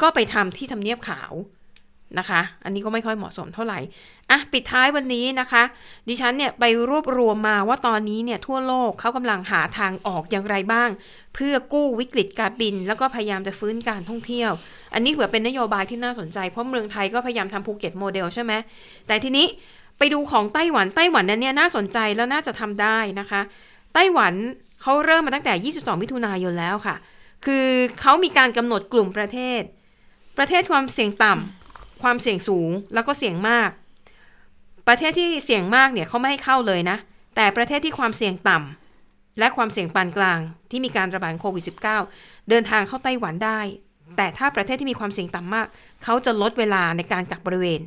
[0.02, 1.32] ก็ไปทำที่ทำเนียบขาว
[2.18, 3.78] นะคะ อันนี้ก็ไม่ค่อยเหมาะสมเท่าไหร่
[4.30, 5.62] อะ ปิดท้ายวันนี้นะคะ
[6.08, 10.90] ดิฉันเนี่ยไปรวบรวมมาว่าตอนนี้เนี่ยทั่วโลกเขากำลังหาทางออกอย่างไรบ้าง
[11.34, 14.50] เพื่อกู้วิกฤตการบิน แล้วก็พยายามจะฟื้นการท่องเที่ยว
[14.94, 18.52] อันนี้เผื่อเป็นนโยบายที่น่าสนใจ เพราะเมืองไทยก็พยายามทำภูเก็ตโมเดลใช่ไหม
[19.06, 19.46] แต่ทีนี้
[19.98, 23.40] ไปดูของไต้หวัน ไต้หวันเนี่ยน่าสนใจแล้วน่าจะทำได้นะคะ
[23.94, 24.32] ไต้หวัน
[24.82, 26.96] เขาเริ่มมาตั้งแต่ 22 มิถุนายนแล้วค่ะ
[27.46, 27.66] คือ
[28.00, 29.62] เขามีการกำหนดกลุ่มประเทศ
[30.38, 31.67] ประเทศความเสี่ยงต่ำ
[32.02, 33.70] ความเสี่ยงสูงแล้วก็เสี่ยงมาก
[34.88, 36.96] ประเทศที่เสี่ยงมากเนี่ยเขาไม่ให้เข้าเลยนะ
[37.36, 40.38] แต่ประเทศที่ความเสี่ยงต่ำและความเสี่ยงปานกลาง
[40.70, 41.64] ที่มีการระบาดโควิด
[42.06, 43.60] -19 เดินทางเข้าไต้หวันได้
[44.16, 45.66] แต่ถ้าประเทศที่มีความเสี่ยงต่ำมาก
[46.04, 47.80] เขาจะลดเวลาในการกักบริเวณ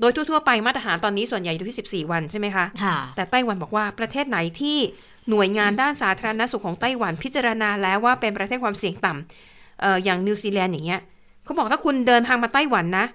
[0.00, 4.78] โดยทั่วๆไปมาตรฐานตอนนี้ส่วนใหญ่อยู่ที่ 14 วันใช่ไหมคะค่ะแต่ไต้หวันบอกว่าประเทศไหนที่
[5.30, 11.00] หน่วยงานด้านสาธารณสุขของไต้หวันพิจารณาแล้วว่าเป็นประเทศความเสี่ยงต่ำเอ่ออย่างนิวซีแลนด์อย่างเงี้ย
[11.44, 13.06] เขาบอกถ้าคุณเดินทางมาไต้หวันนะ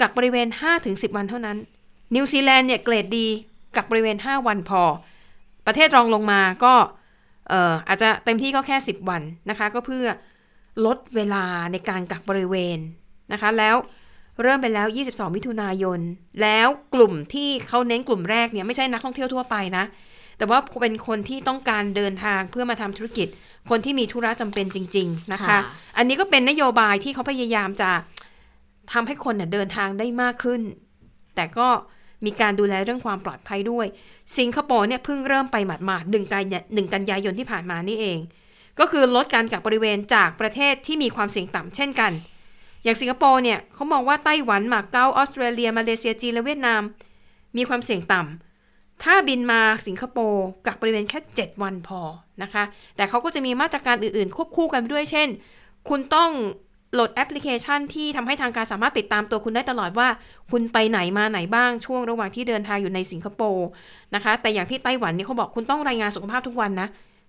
[0.00, 0.48] กักบริเวณ
[0.82, 1.56] 5-10 วันเท่านั้น
[2.14, 3.26] นิวซีแลนด์เนี่ยเกรดดี
[3.76, 4.82] กักบริเวณ 5 วันพอ
[5.66, 6.74] ประเทศรองลงมาก็
[7.48, 10.06] เอ่ออาจจะเต็มที่ก็แค่ 10 วันนะคะ ก็เพื่อ
[10.86, 12.78] ลดเวลาในการกักบริเวณ
[13.32, 13.76] นะคะ แล้ว
[14.42, 16.00] เริ่มไปแล้ว 22 มิถุนายน
[16.42, 19.84] แล้วกลุ่มที่เขาเน้นกลุ่มแรกเนี่ยไม่ใช่นักท่องเที่ยวทั่วไปนะ
[20.38, 23.28] แต่ว่าเป็นคนที่ต้องการเดินทางเพื่อมาทำธุรกิจ
[23.70, 25.60] คนที่มีธุระจำเป็นจริง ๆ นะคะค่ะ
[25.96, 27.90] อันนี้ก็เป็นนโยบายที่เขาพยายามจะ
[28.92, 30.62] ทำให้คนเนี่ยเดินทางได้มากขึ้น
[31.36, 31.68] แต่ก็
[32.24, 33.86] มีการดูแลเรื่องความปลอดภัยด้วย
[34.38, 38.18] สิงคโปร์เนี่ยเพิ่งเริ่มไปหมาดๆหนึ่งกันยาหนึ่งกันยายนที่ผ่านมานี่เอง
[38.78, 42.12] ก็คือลดการกักบริเวณจากประเทศที่มีความเสี่ยงต่ำเช่นกัน
[42.84, 46.82] อย่างสิงคโปร์เนี่ยเขามองว่าไต้หวันมาเก๊าออสเตรเลีย มาเลเซียจีนและเวียดนาม
[47.56, 52.00] มีความเสี่ยงต่ำถ้าบินมาสิงคโปร์กักบริเวณแค่ 7 วันพอ
[52.42, 52.64] นะคะ
[52.96, 55.28] แต่เขาก็จะมีมาตรการอื่นๆ ควบคู่กันด้วยเช่น
[55.88, 56.30] คุณต้อง
[56.94, 60.08] โหลดแอปพลิเคชันที่ทำให้ทางการสามารถติดตามตัวคุณได้ตลอดว่า
[60.50, 63.66] คุณไปไหนมาไหนบ้างช่วงระหว่างที่เดินทางอยู่ในสิงคโปร์
[64.14, 66.88] นะคะ แต่อย่างที่ไต้หวันนี่เขาบอกคุณต้องรายงานสุขภาพทุกวันนะ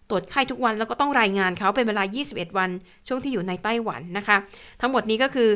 [0.09, 2.69] ตรวจไข้ทุกวันแล้วก็ต้องรายงานเขาเป็นเวลา 21 วัน
[3.07, 4.37] ช่วงที่อยู่ในไต้หวันนะคะ
[4.81, 5.49] ทั้งหมดนี้ก็คือ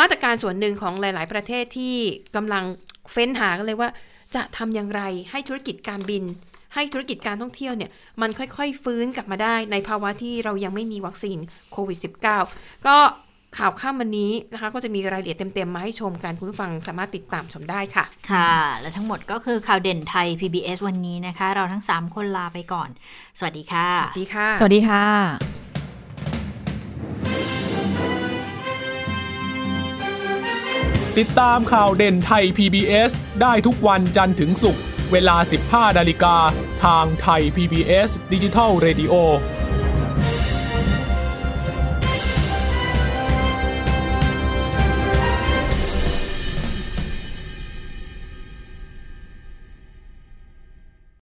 [0.00, 1.94] มาตรการส่วนหนึ่งของหลาย ๆ ประเทศที่
[2.36, 2.64] กำลัง
[3.12, 3.88] เฟ้นหากันเลยว่า
[4.34, 6.22] จะทำอย่างไรให้ธุรกิจการบิน
[6.74, 7.90] ให้ธุรกิจการท่องเที่ยวเนี่ย
[8.20, 11.38] มันค่อย ๆ ฟื้นกลับมาได้ในภาวะที่เรายังไม่มีวัคซีน
[11.72, 11.98] โควิด
[12.42, 12.96] -19 ก็
[13.58, 22.88] ข่าวข้ามวันนี้นะคะ ก็จะมีรายละเอียดเต็ม ๆ มาให้ชมกันคุณผู้ฟังสามารถติดตามชมได้ค่ะ ค่ะ และทั้งหมดก็คือข่าวเด่นไทย PBS วันนี้นะคะ เราทั้ง 3 คนลาไปก่อน
[23.38, 25.04] สวัสดีค่ะ สวัสดีค่ะ สวัสดีค่ะ
[31.18, 34.82] ติดตามข่าวเด่นไทย PBS ได้ทุกวันจันทร์ถึงศุกร์
[35.12, 35.36] เวลา
[35.68, 36.36] 15 นาฬิกา
[36.84, 39.14] ทางไทย PBS ดิจิทัล Radio